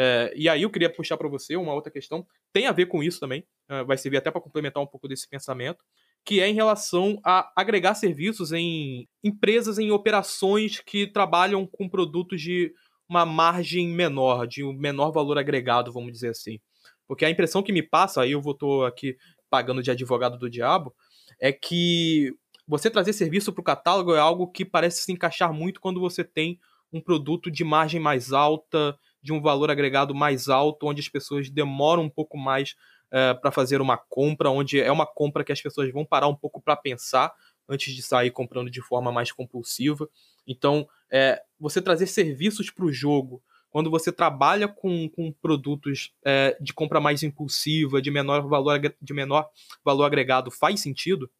É, 0.00 0.32
e 0.36 0.48
aí 0.48 0.62
eu 0.62 0.70
queria 0.70 0.88
puxar 0.88 1.16
para 1.16 1.28
você 1.28 1.56
uma 1.56 1.74
outra 1.74 1.90
questão, 1.90 2.24
tem 2.52 2.68
a 2.68 2.72
ver 2.72 2.86
com 2.86 3.02
isso 3.02 3.18
também, 3.18 3.44
é, 3.68 3.82
vai 3.82 3.98
servir 3.98 4.18
até 4.18 4.30
para 4.30 4.40
complementar 4.40 4.80
um 4.80 4.86
pouco 4.86 5.08
desse 5.08 5.28
pensamento, 5.28 5.84
que 6.24 6.40
é 6.40 6.48
em 6.48 6.54
relação 6.54 7.18
a 7.24 7.50
agregar 7.56 7.96
serviços 7.96 8.52
em 8.52 9.08
empresas, 9.24 9.76
em 9.76 9.90
operações 9.90 10.78
que 10.78 11.08
trabalham 11.08 11.66
com 11.66 11.88
produtos 11.88 12.40
de 12.40 12.72
uma 13.08 13.26
margem 13.26 13.88
menor, 13.88 14.46
de 14.46 14.62
um 14.62 14.72
menor 14.72 15.10
valor 15.10 15.36
agregado, 15.36 15.92
vamos 15.92 16.12
dizer 16.12 16.28
assim. 16.28 16.60
Porque 17.08 17.24
a 17.24 17.30
impressão 17.30 17.60
que 17.60 17.72
me 17.72 17.82
passa, 17.82 18.22
aí 18.22 18.30
eu 18.30 18.40
vou 18.40 18.54
tô 18.54 18.84
aqui 18.84 19.16
pagando 19.50 19.82
de 19.82 19.90
advogado 19.90 20.38
do 20.38 20.48
diabo, 20.48 20.94
é 21.40 21.50
que 21.52 22.32
você 22.68 22.90
trazer 22.90 23.14
serviço 23.14 23.50
para 23.50 23.62
o 23.62 23.64
catálogo 23.64 24.14
é 24.14 24.18
algo 24.18 24.46
que 24.46 24.62
parece 24.62 25.02
se 25.02 25.10
encaixar 25.10 25.52
muito 25.54 25.80
quando 25.80 25.98
você 25.98 26.22
tem 26.22 26.60
um 26.92 27.00
produto 27.00 27.50
de 27.50 27.64
margem 27.64 27.98
mais 27.98 28.30
alta, 28.32 28.96
de 29.22 29.32
um 29.32 29.40
valor 29.40 29.70
agregado 29.70 30.14
mais 30.14 30.48
alto, 30.48 30.86
onde 30.86 31.00
as 31.00 31.08
pessoas 31.08 31.48
demoram 31.48 32.04
um 32.04 32.10
pouco 32.10 32.36
mais 32.36 32.76
é, 33.10 33.32
para 33.32 33.50
fazer 33.50 33.80
uma 33.80 33.96
compra, 33.96 34.50
onde 34.50 34.78
é 34.78 34.92
uma 34.92 35.06
compra 35.06 35.42
que 35.42 35.52
as 35.52 35.62
pessoas 35.62 35.90
vão 35.90 36.04
parar 36.04 36.28
um 36.28 36.34
pouco 36.34 36.60
para 36.60 36.76
pensar 36.76 37.32
antes 37.66 37.94
de 37.94 38.02
sair 38.02 38.30
comprando 38.30 38.70
de 38.70 38.82
forma 38.82 39.10
mais 39.10 39.32
compulsiva. 39.32 40.08
Então, 40.46 40.86
é, 41.10 41.40
você 41.58 41.80
trazer 41.80 42.06
serviços 42.06 42.70
para 42.70 42.84
o 42.84 42.92
jogo, 42.92 43.42
quando 43.70 43.90
você 43.90 44.12
trabalha 44.12 44.68
com, 44.68 45.08
com 45.08 45.32
produtos 45.32 46.12
é, 46.24 46.56
de 46.60 46.72
compra 46.72 47.00
mais 47.00 47.22
impulsiva, 47.22 48.00
de 48.00 48.10
menor, 48.10 48.46
valor, 48.46 48.78
de 48.78 49.14
menor 49.14 49.48
valor 49.84 50.04
agregado, 50.04 50.50
faz 50.50 50.80
sentido? 50.80 51.30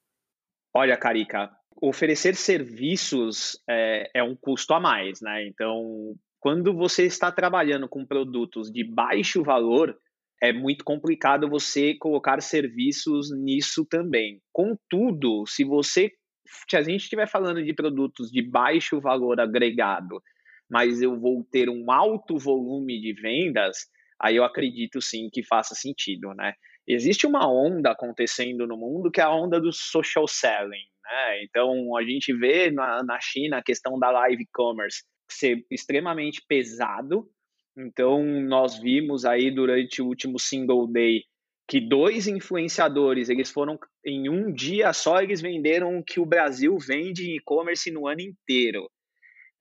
Olha, 0.80 0.96
Carica, 0.96 1.50
oferecer 1.82 2.36
serviços 2.36 3.60
é, 3.68 4.08
é 4.14 4.22
um 4.22 4.36
custo 4.36 4.72
a 4.74 4.78
mais, 4.78 5.20
né? 5.20 5.44
Então, 5.44 6.14
quando 6.38 6.72
você 6.72 7.04
está 7.04 7.32
trabalhando 7.32 7.88
com 7.88 8.06
produtos 8.06 8.70
de 8.70 8.84
baixo 8.84 9.42
valor, 9.42 9.98
é 10.40 10.52
muito 10.52 10.84
complicado 10.84 11.50
você 11.50 11.96
colocar 11.96 12.40
serviços 12.40 13.28
nisso 13.36 13.84
também. 13.90 14.40
Contudo, 14.52 15.44
se 15.48 15.64
você 15.64 16.12
se 16.46 16.76
a 16.76 16.82
gente 16.82 17.02
estiver 17.02 17.28
falando 17.28 17.60
de 17.60 17.74
produtos 17.74 18.30
de 18.30 18.40
baixo 18.40 19.00
valor 19.00 19.40
agregado, 19.40 20.22
mas 20.70 21.02
eu 21.02 21.18
vou 21.18 21.44
ter 21.50 21.68
um 21.68 21.90
alto 21.90 22.38
volume 22.38 23.00
de 23.00 23.14
vendas, 23.20 23.78
aí 24.22 24.36
eu 24.36 24.44
acredito 24.44 25.02
sim 25.02 25.28
que 25.28 25.42
faça 25.42 25.74
sentido, 25.74 26.32
né? 26.34 26.54
Existe 26.88 27.26
uma 27.26 27.46
onda 27.46 27.90
acontecendo 27.90 28.66
no 28.66 28.76
mundo 28.76 29.10
que 29.10 29.20
é 29.20 29.24
a 29.24 29.30
onda 29.30 29.60
do 29.60 29.70
social 29.72 30.26
selling, 30.26 30.86
né? 31.04 31.44
Então 31.44 31.94
a 31.96 32.02
gente 32.02 32.32
vê 32.32 32.70
na, 32.70 33.02
na 33.02 33.20
China 33.20 33.58
a 33.58 33.62
questão 33.62 33.98
da 33.98 34.10
live 34.10 34.46
commerce 34.52 35.04
ser 35.30 35.64
extremamente 35.70 36.42
pesado. 36.48 37.28
Então 37.76 38.24
nós 38.24 38.78
vimos 38.78 39.26
aí 39.26 39.50
durante 39.50 40.00
o 40.00 40.06
último 40.06 40.38
single 40.38 40.90
day 40.90 41.22
que 41.68 41.78
dois 41.78 42.26
influenciadores, 42.26 43.28
eles 43.28 43.50
foram 43.50 43.78
em 44.02 44.30
um 44.30 44.50
dia 44.50 44.90
só, 44.94 45.20
eles 45.20 45.42
venderam 45.42 45.98
o 45.98 46.02
que 46.02 46.18
o 46.18 46.24
Brasil 46.24 46.74
vende 46.78 47.30
em 47.30 47.36
e-commerce 47.36 47.90
no 47.90 48.08
ano 48.08 48.22
inteiro. 48.22 48.90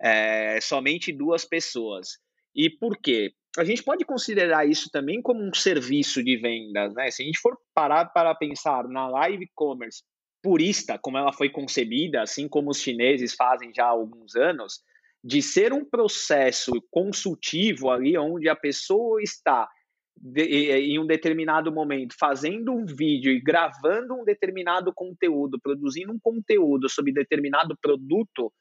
É, 0.01 0.61
somente 0.61 1.11
duas 1.11 1.43
pessoas. 1.43 2.07
E 2.55 2.69
por 2.69 2.97
quê? 2.97 3.33
A 3.57 3.63
gente 3.63 3.83
pode 3.83 4.05
considerar 4.05 4.67
isso 4.67 4.89
também 4.91 5.21
como 5.21 5.43
um 5.43 5.53
serviço 5.53 6.23
de 6.23 6.37
vendas, 6.37 6.93
né? 6.93 7.09
Se 7.09 7.23
a 7.23 7.25
gente 7.25 7.39
for 7.39 7.57
parar 7.73 8.05
para 8.05 8.35
pensar 8.35 8.87
na 8.87 9.07
live 9.09 9.49
commerce 9.55 10.03
purista, 10.43 10.99
como 10.99 11.17
ela 11.17 11.33
foi 11.33 11.49
concebida, 11.49 12.21
assim 12.21 12.47
como 12.47 12.69
os 12.69 12.79
chineses 12.79 13.33
fazem 13.33 13.71
já 13.73 13.85
há 13.85 13.89
alguns 13.89 14.35
anos, 14.35 14.79
de 15.23 15.41
ser 15.41 15.73
um 15.73 15.83
processo 15.83 16.71
consultivo 16.91 17.89
ali 17.89 18.15
onde 18.17 18.47
a 18.47 18.55
pessoa 18.55 19.21
está 19.21 19.67
de, 20.15 20.43
em 20.43 20.99
um 20.99 21.05
determinado 21.05 21.71
momento 21.71 22.15
fazendo 22.19 22.71
um 22.71 22.85
vídeo 22.85 23.31
e 23.31 23.41
gravando 23.41 24.13
um 24.13 24.23
determinado 24.23 24.93
conteúdo, 24.93 25.59
produzindo 25.61 26.11
um 26.11 26.19
conteúdo 26.19 26.87
sobre 26.89 27.11
determinado 27.11 27.75
produto, 27.81 28.51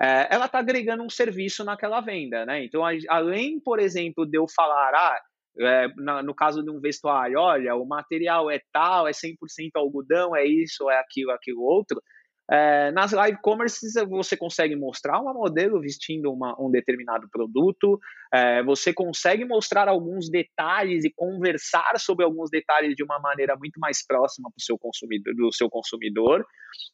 é, 0.00 0.28
ela 0.30 0.46
está 0.46 0.58
agregando 0.58 1.02
um 1.02 1.10
serviço 1.10 1.64
naquela 1.64 2.00
venda, 2.00 2.44
né? 2.44 2.64
Então, 2.64 2.84
a, 2.84 2.90
além, 3.08 3.60
por 3.60 3.78
exemplo, 3.78 4.26
de 4.26 4.36
eu 4.36 4.46
falar, 4.48 4.92
ah, 4.94 5.20
é, 5.58 5.88
na, 5.96 6.22
no 6.22 6.34
caso 6.34 6.62
de 6.62 6.70
um 6.70 6.80
vestuário, 6.80 7.38
olha, 7.38 7.76
o 7.76 7.86
material 7.86 8.50
é 8.50 8.60
tal, 8.72 9.06
é 9.06 9.12
100% 9.12 9.70
algodão, 9.76 10.34
é 10.34 10.44
isso, 10.44 10.90
é 10.90 10.98
aquilo, 10.98 11.30
aquilo 11.30 11.62
outro, 11.62 12.02
é, 12.50 12.90
nas 12.92 13.12
live 13.12 13.38
commerces 13.40 13.94
você 14.08 14.36
consegue 14.36 14.76
mostrar 14.76 15.18
uma 15.18 15.32
modelo 15.32 15.80
vestindo 15.80 16.30
uma, 16.30 16.54
um 16.60 16.70
determinado 16.70 17.28
produto, 17.30 17.98
é, 18.32 18.62
você 18.62 18.92
consegue 18.92 19.44
mostrar 19.44 19.88
alguns 19.88 20.28
detalhes 20.28 21.04
e 21.04 21.12
conversar 21.14 21.98
sobre 21.98 22.24
alguns 22.24 22.50
detalhes 22.50 22.94
de 22.94 23.02
uma 23.02 23.18
maneira 23.18 23.56
muito 23.56 23.80
mais 23.80 24.06
próxima 24.06 24.50
pro 24.50 24.62
seu 24.62 24.78
consumidor, 24.78 25.34
do 25.34 25.52
seu 25.52 25.70
consumidor, 25.70 26.44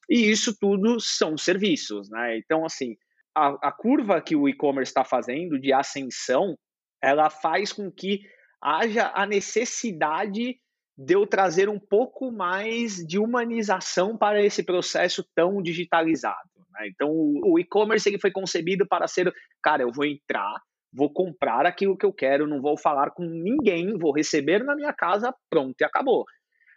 e 0.09 0.31
isso 0.31 0.57
tudo 0.59 1.01
são 1.01 1.37
serviços, 1.37 2.09
né? 2.11 2.39
Então, 2.39 2.65
assim, 2.65 2.97
a, 3.35 3.69
a 3.69 3.73
curva 3.73 4.21
que 4.21 4.37
o 4.37 4.49
e-commerce 4.49 4.91
está 4.91 5.05
fazendo 5.05 5.59
de 5.59 5.73
ascensão, 5.73 6.57
ela 7.03 7.29
faz 7.29 7.73
com 7.73 7.91
que 7.91 8.21
haja 8.63 9.11
a 9.15 9.27
necessidade 9.27 10.61
de 11.03 11.15
eu 11.15 11.27
trazer 11.27 11.67
um 11.71 11.79
pouco 11.79 12.31
mais 12.31 12.97
de 12.97 13.19
humanização 13.19 14.19
para 14.19 14.45
esse 14.45 14.63
processo 14.63 15.25
tão 15.35 15.63
digitalizado. 15.63 16.51
Né? 16.75 16.89
Então, 16.89 17.09
o, 17.11 17.59
e-commerce 17.59 18.07
ele 18.07 18.19
foi 18.19 18.31
concebido 18.31 18.87
para 18.87 19.09
ser, 19.09 19.33
cara, 19.63 19.83
eu 19.83 19.91
vou 19.91 20.05
entrar, 20.05 20.61
vou 20.93 21.11
comprar 21.11 21.65
aquilo 21.65 21.97
que 21.97 22.05
eu 22.05 22.13
quero, 22.13 22.47
não 22.47 22.61
vou 22.61 22.77
falar 22.77 23.13
com 23.13 23.25
ninguém, 23.25 23.97
vou 23.97 24.13
receber 24.13 24.63
na 24.63 24.77
minha 24.77 24.93
casa, 24.93 25.35
pronto 25.49 25.81
e 25.81 25.85
acabou. 25.85 26.27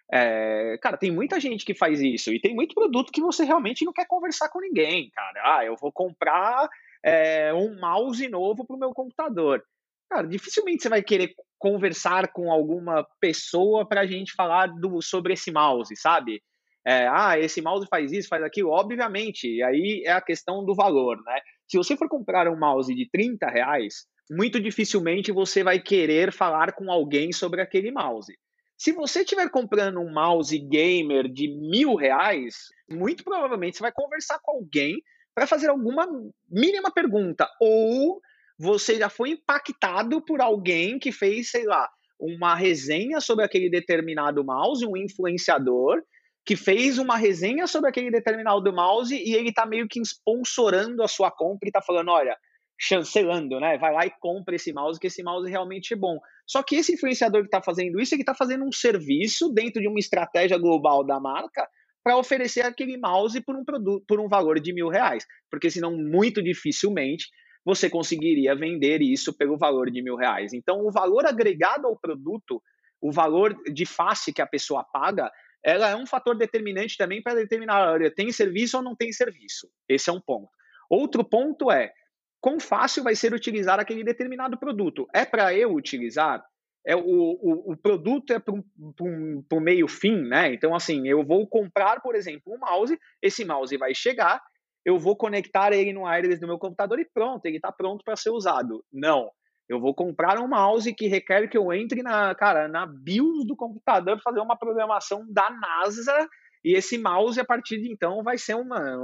É, 0.09 0.77
cara, 0.81 0.95
tem 0.95 1.11
muita 1.11 1.37
gente 1.37 1.65
que 1.65 1.75
faz 1.75 1.99
isso 1.99 2.31
e 2.31 2.39
tem 2.39 2.55
muito 2.55 2.73
produto 2.73 3.11
que 3.11 3.21
você 3.21 3.43
realmente 3.43 3.83
não 3.83 3.91
quer 3.91 4.07
conversar 4.07 4.47
com 4.47 4.61
ninguém, 4.61 5.09
cara. 5.09 5.57
Ah, 5.57 5.65
eu 5.65 5.75
vou 5.75 5.91
comprar 5.91 6.69
é, 7.03 7.53
um 7.53 7.77
mouse 7.77 8.25
novo 8.29 8.65
para 8.65 8.75
o 8.77 8.79
meu 8.79 8.93
computador. 8.93 9.61
Cara, 10.09 10.27
dificilmente 10.27 10.83
você 10.83 10.89
vai 10.89 11.01
querer 11.01 11.33
conversar 11.57 12.31
com 12.31 12.51
alguma 12.51 13.07
pessoa 13.19 13.87
para 13.87 14.01
a 14.01 14.05
gente 14.05 14.33
falar 14.33 14.67
do, 14.67 15.01
sobre 15.01 15.33
esse 15.33 15.51
mouse, 15.51 15.95
sabe? 15.95 16.41
É, 16.85 17.07
ah, 17.07 17.39
esse 17.39 17.61
mouse 17.61 17.87
faz 17.89 18.11
isso, 18.11 18.27
faz 18.27 18.43
aquilo, 18.43 18.69
obviamente. 18.69 19.63
Aí 19.63 20.03
é 20.05 20.11
a 20.11 20.21
questão 20.21 20.65
do 20.65 20.75
valor, 20.75 21.17
né? 21.23 21.39
Se 21.67 21.77
você 21.77 21.95
for 21.95 22.09
comprar 22.09 22.47
um 22.47 22.59
mouse 22.59 22.93
de 22.93 23.09
30 23.09 23.47
reais, 23.47 24.05
muito 24.29 24.59
dificilmente 24.59 25.31
você 25.31 25.63
vai 25.63 25.79
querer 25.79 26.31
falar 26.31 26.73
com 26.73 26.91
alguém 26.91 27.31
sobre 27.31 27.61
aquele 27.61 27.91
mouse. 27.91 28.33
Se 28.77 28.91
você 28.91 29.21
estiver 29.21 29.49
comprando 29.49 29.99
um 29.99 30.11
mouse 30.11 30.57
gamer 30.59 31.31
de 31.31 31.47
mil 31.47 31.95
reais, 31.95 32.55
muito 32.89 33.23
provavelmente 33.23 33.77
você 33.77 33.83
vai 33.83 33.91
conversar 33.93 34.39
com 34.43 34.57
alguém 34.57 35.01
para 35.33 35.47
fazer 35.47 35.69
alguma 35.69 36.05
mínima 36.49 36.91
pergunta. 36.91 37.47
Ou 37.61 38.21
você 38.57 38.97
já 38.97 39.09
foi 39.09 39.31
impactado 39.31 40.23
por 40.23 40.41
alguém 40.41 40.99
que 40.99 41.11
fez, 41.11 41.49
sei 41.49 41.65
lá, 41.65 41.89
uma 42.19 42.55
resenha 42.55 43.19
sobre 43.19 43.43
aquele 43.43 43.69
determinado 43.69 44.43
mouse, 44.43 44.85
um 44.85 44.95
influenciador, 44.95 46.01
que 46.45 46.55
fez 46.55 46.97
uma 46.97 47.17
resenha 47.17 47.67
sobre 47.67 47.89
aquele 47.89 48.11
determinado 48.11 48.71
mouse 48.73 49.15
e 49.15 49.33
ele 49.33 49.49
está 49.49 49.65
meio 49.65 49.87
que 49.87 49.99
sponsorando 50.01 51.01
a 51.01 51.07
sua 51.07 51.31
compra 51.31 51.67
e 51.67 51.69
está 51.69 51.81
falando: 51.81 52.11
olha, 52.11 52.37
chancelando, 52.79 53.59
né? 53.59 53.77
Vai 53.77 53.93
lá 53.93 54.05
e 54.05 54.11
compra 54.19 54.55
esse 54.55 54.73
mouse, 54.73 54.99
que 54.99 55.07
esse 55.07 55.23
mouse 55.23 55.49
realmente 55.49 55.93
é 55.93 55.97
bom. 55.97 56.17
Só 56.45 56.61
que 56.61 56.75
esse 56.75 56.93
influenciador 56.93 57.41
que 57.41 57.47
está 57.47 57.61
fazendo 57.61 57.99
isso, 57.99 58.13
ele 58.13 58.23
está 58.23 58.33
fazendo 58.33 58.65
um 58.65 58.71
serviço 58.71 59.49
dentro 59.49 59.81
de 59.81 59.87
uma 59.87 59.99
estratégia 59.99 60.57
global 60.57 61.03
da 61.03 61.19
marca 61.19 61.67
para 62.03 62.17
oferecer 62.17 62.61
aquele 62.61 62.97
mouse 62.97 63.39
por 63.41 63.55
um 63.55 63.63
produto, 63.63 64.03
por 64.05 64.19
um 64.19 64.27
valor 64.27 64.59
de 64.59 64.73
mil 64.73 64.89
reais, 64.89 65.25
porque 65.49 65.69
senão 65.69 65.95
muito 65.95 66.43
dificilmente 66.43 67.27
você 67.65 67.89
conseguiria 67.89 68.55
vender 68.55 69.01
isso 69.01 69.33
pelo 69.33 69.57
valor 69.57 69.89
de 69.89 70.01
mil 70.01 70.15
reais. 70.15 70.53
Então, 70.53 70.85
o 70.85 70.91
valor 70.91 71.25
agregado 71.25 71.87
ao 71.87 71.97
produto, 71.97 72.61
o 73.01 73.11
valor 73.11 73.55
de 73.71 73.85
face 73.85 74.33
que 74.33 74.41
a 74.41 74.47
pessoa 74.47 74.83
paga, 74.83 75.31
ela 75.63 75.89
é 75.89 75.95
um 75.95 76.05
fator 76.05 76.35
determinante 76.35 76.97
também 76.97 77.21
para 77.21 77.35
determinar, 77.35 77.91
olha, 77.93 78.13
tem 78.13 78.31
serviço 78.31 78.77
ou 78.77 78.83
não 78.83 78.95
tem 78.95 79.13
serviço. 79.13 79.69
Esse 79.87 80.09
é 80.09 80.13
um 80.13 80.19
ponto. 80.19 80.49
Outro 80.89 81.23
ponto 81.23 81.71
é 81.71 81.93
quão 82.41 82.59
fácil 82.59 83.03
vai 83.03 83.15
ser 83.15 83.33
utilizar 83.33 83.79
aquele 83.79 84.03
determinado 84.03 84.57
produto. 84.57 85.07
É 85.13 85.23
para 85.23 85.55
eu 85.55 85.73
utilizar? 85.73 86.43
É, 86.85 86.93
o, 86.93 87.01
o, 87.01 87.71
o 87.71 87.77
produto 87.77 88.33
é 88.33 88.39
para 88.39 88.53
um 88.53 89.61
meio 89.61 89.87
fim, 89.87 90.21
né? 90.21 90.53
Então, 90.53 90.75
assim, 90.75 91.07
eu 91.07 91.23
vou 91.23 91.47
comprar, 91.47 92.01
por 92.01 92.13
exemplo, 92.13 92.53
um 92.53 92.59
mouse, 92.59 92.99
esse 93.21 93.45
mouse 93.45 93.77
vai 93.77 93.95
chegar, 93.95 94.43
eu 94.85 94.99
vou 94.99 95.15
conectar 95.15 95.71
ele 95.71 95.93
no 95.93 96.03
wireless 96.03 96.39
do 96.39 96.47
meu 96.47 96.57
computador 96.57 96.99
e 96.99 97.05
pronto, 97.05 97.45
ele 97.45 97.57
está 97.57 97.71
pronto 97.71 98.03
para 98.03 98.15
ser 98.15 98.29
usado. 98.29 98.83
Não. 98.91 99.29
Eu 99.67 99.79
vou 99.79 99.93
comprar 99.93 100.39
um 100.39 100.47
mouse 100.47 100.93
que 100.93 101.07
requer 101.07 101.47
que 101.47 101.57
eu 101.57 101.71
entre 101.71 102.03
na, 102.03 102.35
cara, 102.35 102.67
na 102.67 102.85
BIOS 102.85 103.47
do 103.47 103.55
computador 103.55 104.15
para 104.15 104.23
fazer 104.23 104.41
uma 104.41 104.57
programação 104.57 105.25
da 105.31 105.49
NASA 105.49 106.27
e 106.63 106.75
esse 106.75 106.97
mouse, 106.97 107.39
a 107.39 107.45
partir 107.45 107.81
de 107.81 107.91
então, 107.91 108.23
vai 108.23 108.37
ser 108.37 108.55
uma, 108.55 108.97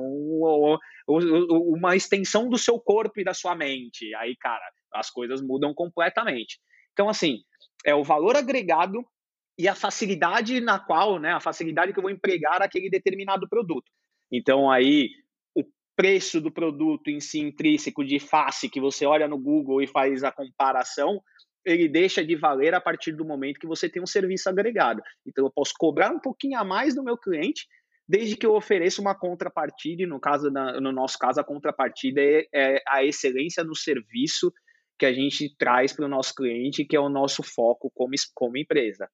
uma, 1.07 1.95
extensão 1.95 2.47
do 2.47 2.57
seu 2.57 2.79
corpo 2.79 3.19
e 3.19 3.23
da 3.23 3.33
sua 3.33 3.53
mente. 3.53 4.15
Aí, 4.15 4.35
cara, 4.37 4.63
as 4.93 5.09
coisas 5.09 5.41
mudam 5.41 5.73
completamente. 5.73 6.57
Então, 6.93 7.09
assim, 7.09 7.39
é 7.85 7.93
o 7.93 8.03
valor 8.03 8.37
agregado 8.37 9.05
e 9.57 9.67
a 9.67 9.75
facilidade 9.75 10.61
na 10.61 10.79
qual, 10.79 11.19
né, 11.19 11.33
a 11.33 11.41
facilidade 11.41 11.91
que 11.91 11.99
eu 11.99 12.03
vou 12.03 12.11
empregar 12.11 12.61
aquele 12.61 12.89
determinado 12.89 13.47
produto. 13.49 13.91
Então, 14.31 14.71
aí, 14.71 15.09
preço 15.99 16.39
do 16.39 16.49
produto 16.49 17.09
em 17.09 17.19
si 17.19 17.41
intrínseco 17.41 18.05
de 18.05 18.21
face, 18.21 18.69
que 18.69 18.79
você 18.79 19.05
olha 19.05 19.27
no 19.27 19.38
Google 19.38 19.81
e 19.81 19.88
faz 19.88 20.23
a 20.23 20.31
comparação, 20.31 21.21
ele 21.65 21.89
deixa 21.89 22.23
de 22.23 22.38
valer 22.38 22.73
a 22.73 22.79
partir 22.79 23.12
do 23.12 23.25
momento 23.25 23.59
que 23.59 23.67
você 23.67 23.89
tem 23.89 24.01
um 24.01 24.07
serviço 24.07 24.47
agregado. 24.47 25.01
Então, 25.27 25.43
eu 25.43 25.51
posso 25.51 25.73
cobrar 25.77 26.09
um 26.09 26.19
pouquinho 26.19 26.57
a 26.57 26.63
mais 26.63 26.95
do 26.95 27.03
meu 27.03 27.17
cliente, 27.17 27.67
desde 28.07 28.38
que 28.38 28.45
eu 28.45 28.55
ofereça 28.55 29.01
uma 29.01 29.13
contrapartida, 29.13 30.03
e 30.03 30.05
no, 30.05 30.21
caso 30.21 30.49
no 30.49 30.93
nosso 30.93 31.17
caso, 31.17 31.41
a 31.41 31.43
contrapartida 31.43 32.21
é, 32.21 32.47
é 32.53 32.81
a 32.88 33.03
excelência 33.03 33.62
no 33.62 33.75
serviço 33.75 34.53
que 34.97 35.05
a 35.05 35.12
gente 35.12 35.53
traz 35.57 35.91
para 35.91 36.05
o 36.05 36.09
nosso 36.09 36.33
cliente, 36.33 36.85
que 36.85 36.95
é 36.95 36.99
o 36.99 37.09
nosso 37.09 37.43
foco 37.43 37.91
como, 37.93 38.13
como 38.33 38.57
empresa. 38.57 39.09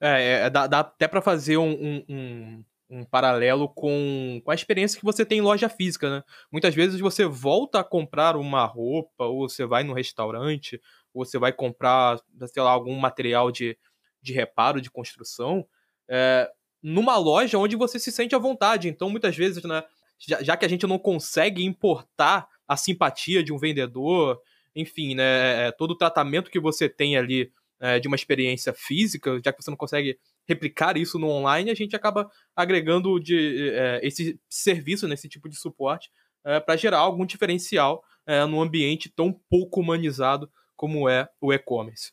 É, 0.00 0.46
é 0.46 0.50
dá, 0.50 0.66
dá, 0.66 0.80
até 0.80 1.06
para 1.06 1.20
fazer 1.20 1.58
um, 1.58 1.72
um, 1.72 2.04
um, 2.08 2.64
um, 2.90 3.04
paralelo 3.04 3.68
com, 3.68 4.40
com 4.44 4.50
a 4.50 4.54
experiência 4.54 4.98
que 4.98 5.04
você 5.04 5.24
tem 5.24 5.38
em 5.38 5.42
loja 5.42 5.68
física, 5.68 6.10
né? 6.10 6.24
Muitas 6.50 6.74
vezes 6.74 6.98
você 7.00 7.24
volta 7.24 7.80
a 7.80 7.84
comprar 7.84 8.36
uma 8.36 8.64
roupa, 8.64 9.24
ou 9.24 9.48
você 9.48 9.64
vai 9.64 9.84
no 9.84 9.94
restaurante, 9.94 10.80
você 11.14 11.38
vai 11.38 11.52
comprar, 11.52 12.20
sei 12.52 12.62
lá, 12.62 12.70
algum 12.70 12.94
material 12.96 13.52
de, 13.52 13.78
de 14.20 14.32
reparo, 14.32 14.80
de 14.80 14.90
construção, 14.90 15.66
é, 16.08 16.50
numa 16.82 17.16
loja 17.16 17.58
onde 17.58 17.76
você 17.76 17.98
se 17.98 18.10
sente 18.10 18.34
à 18.34 18.38
vontade. 18.38 18.88
Então, 18.88 19.08
muitas 19.08 19.36
vezes, 19.36 19.62
né, 19.62 19.84
já, 20.18 20.42
já, 20.42 20.56
que 20.56 20.64
a 20.64 20.68
gente 20.68 20.86
não 20.86 20.98
consegue 20.98 21.64
importar 21.64 22.48
a 22.66 22.76
simpatia 22.76 23.42
de 23.42 23.52
um 23.52 23.58
vendedor, 23.58 24.40
enfim, 24.74 25.14
né, 25.14 25.68
é, 25.68 25.72
todo 25.72 25.92
o 25.92 25.96
tratamento 25.96 26.50
que 26.50 26.60
você 26.60 26.88
tem 26.88 27.16
ali 27.16 27.52
é, 27.80 27.98
de 27.98 28.08
uma 28.08 28.16
experiência 28.16 28.72
física, 28.72 29.40
já 29.44 29.52
que 29.52 29.62
você 29.62 29.70
não 29.70 29.76
consegue 29.76 30.18
replicar 30.50 30.96
isso 30.96 31.18
no 31.18 31.28
online, 31.28 31.70
a 31.70 31.74
gente 31.74 31.94
acaba 31.94 32.28
agregando 32.56 33.20
de, 33.20 33.70
é, 33.72 34.00
esse 34.02 34.38
serviço, 34.48 35.06
nesse 35.06 35.26
né, 35.26 35.30
tipo 35.30 35.48
de 35.48 35.56
suporte, 35.56 36.10
é, 36.44 36.58
para 36.58 36.76
gerar 36.76 36.98
algum 36.98 37.24
diferencial 37.24 38.02
é, 38.26 38.44
num 38.44 38.60
ambiente 38.60 39.08
tão 39.08 39.32
pouco 39.48 39.80
humanizado 39.80 40.50
como 40.76 41.08
é 41.08 41.28
o 41.40 41.52
e-commerce. 41.52 42.12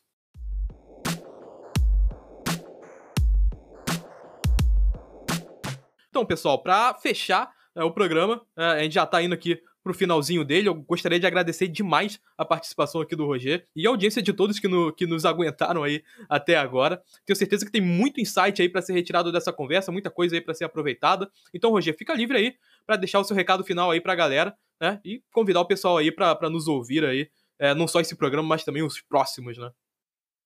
Então, 6.10 6.26
pessoal, 6.26 6.62
para 6.62 6.94
fechar 6.96 7.52
é, 7.76 7.84
o 7.84 7.92
programa, 7.92 8.46
é, 8.56 8.64
a 8.64 8.84
gente 8.84 8.94
já 8.94 9.04
está 9.04 9.22
indo 9.22 9.34
aqui 9.34 9.60
para 9.88 9.96
o 9.96 9.98
finalzinho 9.98 10.44
dele. 10.44 10.68
Eu 10.68 10.76
gostaria 10.76 11.20
de 11.20 11.26
agradecer 11.26 11.68
demais 11.70 12.20
a 12.38 12.44
participação 12.44 13.00
aqui 13.00 13.16
do 13.16 13.26
Roger 13.26 13.66
e 13.74 13.88
a 13.88 13.90
audiência 13.90 14.22
de 14.22 14.34
todos 14.34 14.60
que, 14.60 14.68
no, 14.68 14.92
que 14.92 15.08
nos 15.08 15.24
aguentaram 15.24 15.82
aí 15.84 16.04
até 16.28 16.58
agora. 16.58 17.02
Tenho 17.26 17.38
certeza 17.38 17.66
que 17.66 17.72
tem 17.72 17.82
muito 17.82 18.20
insight 18.20 18.62
aí 18.62 18.68
para 18.68 18.82
ser 18.82 18.94
retirado 18.94 19.32
dessa 19.32 19.54
conversa, 19.54 19.92
muita 19.92 20.12
coisa 20.12 20.36
aí 20.36 20.42
para 20.42 20.54
ser 20.54 20.66
aproveitada. 20.66 21.32
Então, 21.54 21.72
Roger, 21.72 21.96
fica 21.98 22.14
livre 22.14 22.38
aí 22.38 22.56
para 22.86 22.98
deixar 22.98 23.20
o 23.20 23.24
seu 23.24 23.36
recado 23.36 23.64
final 23.64 23.90
aí 23.90 24.02
para 24.02 24.12
a 24.12 24.16
galera, 24.16 24.54
né? 24.80 25.00
E 25.06 25.22
convidar 25.32 25.62
o 25.62 25.66
pessoal 25.66 25.98
aí 25.98 26.12
para 26.12 26.50
nos 26.50 26.68
ouvir 26.68 27.06
aí 27.06 27.30
é, 27.58 27.74
não 27.74 27.88
só 27.88 28.02
esse 28.02 28.16
programa, 28.16 28.48
mas 28.48 28.66
também 28.66 28.84
os 28.84 29.02
próximos, 29.02 29.58
né? 29.58 29.72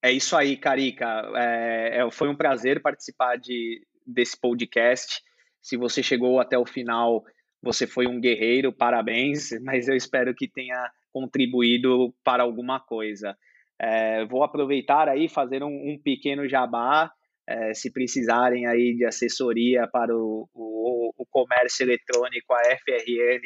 É 0.03 0.11
isso 0.11 0.35
aí, 0.35 0.55
Carica. 0.55 1.05
É, 1.35 1.99
é, 1.99 2.11
foi 2.11 2.29
um 2.29 2.35
prazer 2.35 2.81
participar 2.81 3.37
de, 3.37 3.85
desse 4.05 4.39
podcast. 4.39 5.21
Se 5.61 5.77
você 5.77 6.01
chegou 6.01 6.39
até 6.39 6.57
o 6.57 6.65
final, 6.65 7.23
você 7.61 7.85
foi 7.85 8.07
um 8.07 8.19
guerreiro, 8.19 8.73
parabéns, 8.73 9.51
mas 9.61 9.87
eu 9.87 9.95
espero 9.95 10.33
que 10.33 10.47
tenha 10.47 10.89
contribuído 11.11 12.13
para 12.23 12.43
alguma 12.43 12.79
coisa. 12.79 13.37
É, 13.79 14.25
vou 14.25 14.43
aproveitar 14.43 15.09
aí 15.09 15.27
fazer 15.27 15.63
um, 15.63 15.91
um 15.91 15.99
pequeno 16.03 16.47
jabá. 16.47 17.11
É, 17.47 17.73
se 17.73 17.91
precisarem 17.91 18.67
aí 18.67 18.95
de 18.95 19.03
assessoria 19.03 19.87
para 19.87 20.15
o, 20.15 20.47
o, 20.53 21.11
o 21.17 21.25
comércio 21.25 21.83
eletrônico, 21.83 22.53
a 22.53 22.61
FRN 22.77 23.41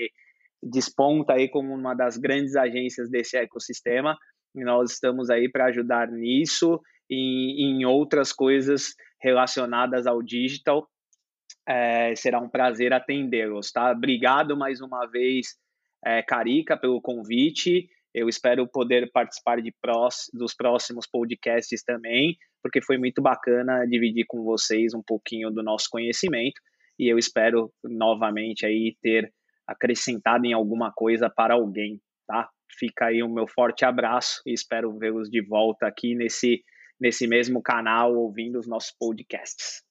desponta 0.62 1.34
aí 1.34 1.48
como 1.48 1.74
uma 1.74 1.94
das 1.94 2.18
grandes 2.18 2.56
agências 2.56 3.10
desse 3.10 3.38
ecossistema 3.38 4.18
e 4.54 4.64
nós 4.64 4.92
estamos 4.94 5.30
aí 5.30 5.50
para 5.50 5.66
ajudar 5.66 6.10
nisso 6.12 6.82
e 7.10 7.64
em 7.64 7.86
outras 7.86 8.32
coisas 8.32 8.96
relacionadas 9.22 10.08
ao 10.08 10.24
digital. 10.24 10.88
É, 11.68 12.16
será 12.16 12.40
um 12.40 12.50
prazer 12.50 12.94
atendê-los, 12.94 13.72
tá? 13.72 13.92
Obrigado 13.92 14.56
mais 14.56 14.82
uma 14.82 15.06
vez, 15.08 15.56
é, 16.06 16.22
Carica, 16.22 16.78
pelo 16.78 17.02
convite. 17.02 17.90
Eu 18.14 18.30
espero 18.30 18.68
poder 18.68 19.12
participar 19.12 19.62
de 19.62 19.74
prós, 19.82 20.30
dos 20.34 20.56
próximos 20.56 21.08
podcasts 21.08 21.84
também, 21.84 22.38
porque 22.62 22.82
foi 22.82 22.98
muito 22.98 23.22
bacana 23.22 23.86
dividir 23.86 24.26
com 24.28 24.44
vocês 24.44 24.94
um 24.94 25.02
pouquinho 25.06 25.52
do 25.52 25.62
nosso 25.62 25.88
conhecimento 25.90 26.62
e 26.98 27.12
eu 27.12 27.18
espero 27.18 27.72
novamente 27.84 28.66
aí 28.66 28.96
ter 29.02 29.34
acrescentado 29.68 30.46
em 30.46 30.54
alguma 30.54 30.92
coisa 30.94 31.30
para 31.30 31.56
alguém, 31.56 32.00
tá? 32.28 32.50
Fica 32.78 33.08
aí 33.08 33.22
o 33.22 33.30
meu 33.30 33.48
forte 33.48 33.86
abraço 33.86 34.42
e 34.46 34.54
espero 34.54 34.98
vê-los 34.98 35.30
de 35.30 35.42
volta 35.42 35.88
aqui 35.88 36.16
nesse, 36.16 36.64
nesse 37.00 37.28
mesmo 37.28 37.62
canal, 37.62 38.16
ouvindo 38.16 38.60
os 38.60 38.68
nossos 38.68 38.96
podcasts. 38.98 39.84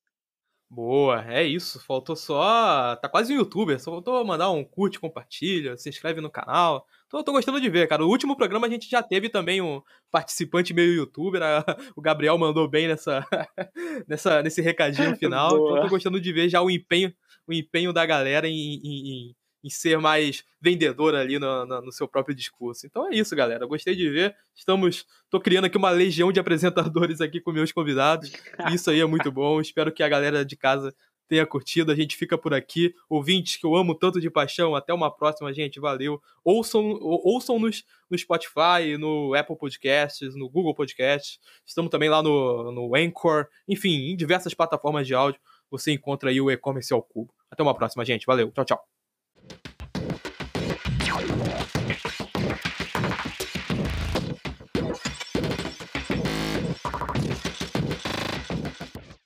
Boa, 0.75 1.25
é 1.33 1.45
isso. 1.45 1.79
Faltou 1.79 2.17
só. 2.17 2.97
Tá 2.97 3.09
quase 3.09 3.33
um 3.33 3.37
youtuber, 3.37 3.79
só 3.79 3.93
faltou 3.93 4.25
mandar 4.25 4.51
um 4.51 4.65
curte, 4.65 4.99
compartilha, 4.99 5.77
se 5.77 5.89
inscreve 5.89 6.21
no 6.21 6.29
canal. 6.29 6.85
Tô, 7.09 7.23
tô 7.23 7.31
gostando 7.31 7.61
de 7.61 7.71
ver, 7.71 7.87
cara. 7.87 8.05
O 8.05 8.09
último 8.09 8.37
programa 8.37 8.67
a 8.67 8.71
gente 8.71 8.91
já 8.91 9.01
teve 9.01 9.29
também 9.29 9.63
um 9.63 9.81
participante 10.11 10.75
meio 10.75 10.93
youtuber. 10.93 11.41
A, 11.45 11.65
o 11.95 12.03
Gabriel 12.03 12.37
mandou 12.37 12.69
bem 12.69 12.89
nessa, 12.89 13.25
nessa, 14.09 14.43
nesse 14.43 14.61
recadinho 14.61 15.15
final. 15.17 15.55
então 15.55 15.83
tô 15.83 15.89
gostando 15.89 16.21
de 16.21 16.33
ver 16.33 16.49
já 16.49 16.61
o 16.61 16.69
empenho, 16.69 17.15
o 17.47 17.53
empenho 17.53 17.93
da 17.93 18.05
galera 18.05 18.49
em, 18.49 18.81
em, 18.83 19.35
em 19.65 19.71
ser 19.71 19.99
mais 19.99 20.45
vendedor 20.61 21.15
ali 21.15 21.39
no, 21.39 21.65
no, 21.65 21.81
no, 21.81 21.93
seu 21.93 22.07
próprio 22.07 22.37
discurso. 22.37 22.87
Então 22.87 23.11
é 23.11 23.17
isso, 23.17 23.35
galera. 23.35 23.67
Gostei 23.67 23.97
de 23.97 24.11
ver. 24.11 24.37
Estamos. 24.55 25.07
tô 25.31 25.41
criando 25.41 25.65
aqui 25.65 25.79
uma 25.79 25.91
legião 25.91 26.31
de 26.31 26.39
apresentadores 26.39 27.23
aqui 27.23 27.41
com 27.41 27.51
meus 27.51 27.73
convidados. 27.73 28.31
Isso 28.73 28.91
aí 28.91 29.01
é 29.01 29.07
muito 29.07 29.33
bom. 29.33 29.61
Espero 29.63 29.91
que 29.91 30.03
a 30.03 30.09
galera 30.09 30.45
de 30.45 30.55
casa 30.55 30.95
tenha 31.27 31.47
curtido. 31.47 31.91
A 31.91 31.95
gente 31.95 32.15
fica 32.15 32.37
por 32.37 32.53
aqui. 32.53 32.95
Ouvintes 33.09 33.57
que 33.57 33.65
eu 33.65 33.75
amo 33.75 33.95
tanto 33.95 34.21
de 34.21 34.31
paixão. 34.31 34.75
Até 34.75 34.93
uma 34.93 35.11
próxima, 35.11 35.51
gente. 35.53 35.81
Valeu. 35.81 36.21
Ouçam-nos 36.45 36.99
ouçam 37.01 37.59
no 37.59 38.19
Spotify, 38.19 38.99
no 38.99 39.35
Apple 39.35 39.57
Podcasts, 39.57 40.35
no 40.37 40.49
Google 40.51 40.75
Podcasts. 40.75 41.39
Estamos 41.65 41.91
também 41.91 42.11
lá 42.11 42.23
no, 42.23 42.71
no 42.71 42.95
Anchor. 42.95 43.47
Enfim, 43.67 44.11
em 44.11 44.17
diversas 44.17 44.53
plataformas 44.53 45.07
de 45.07 45.15
áudio. 45.15 45.41
Você 45.71 45.91
encontra 45.91 46.29
aí 46.29 46.39
o 46.39 46.51
E-Commerce 46.51 46.93
ao 46.93 47.03
Cubo. 47.03 47.33
Até 47.51 47.63
uma 47.63 47.75
próxima, 47.75 48.05
gente. 48.05 48.27
Valeu. 48.27 48.51
Tchau, 48.53 48.65
tchau. 48.67 48.94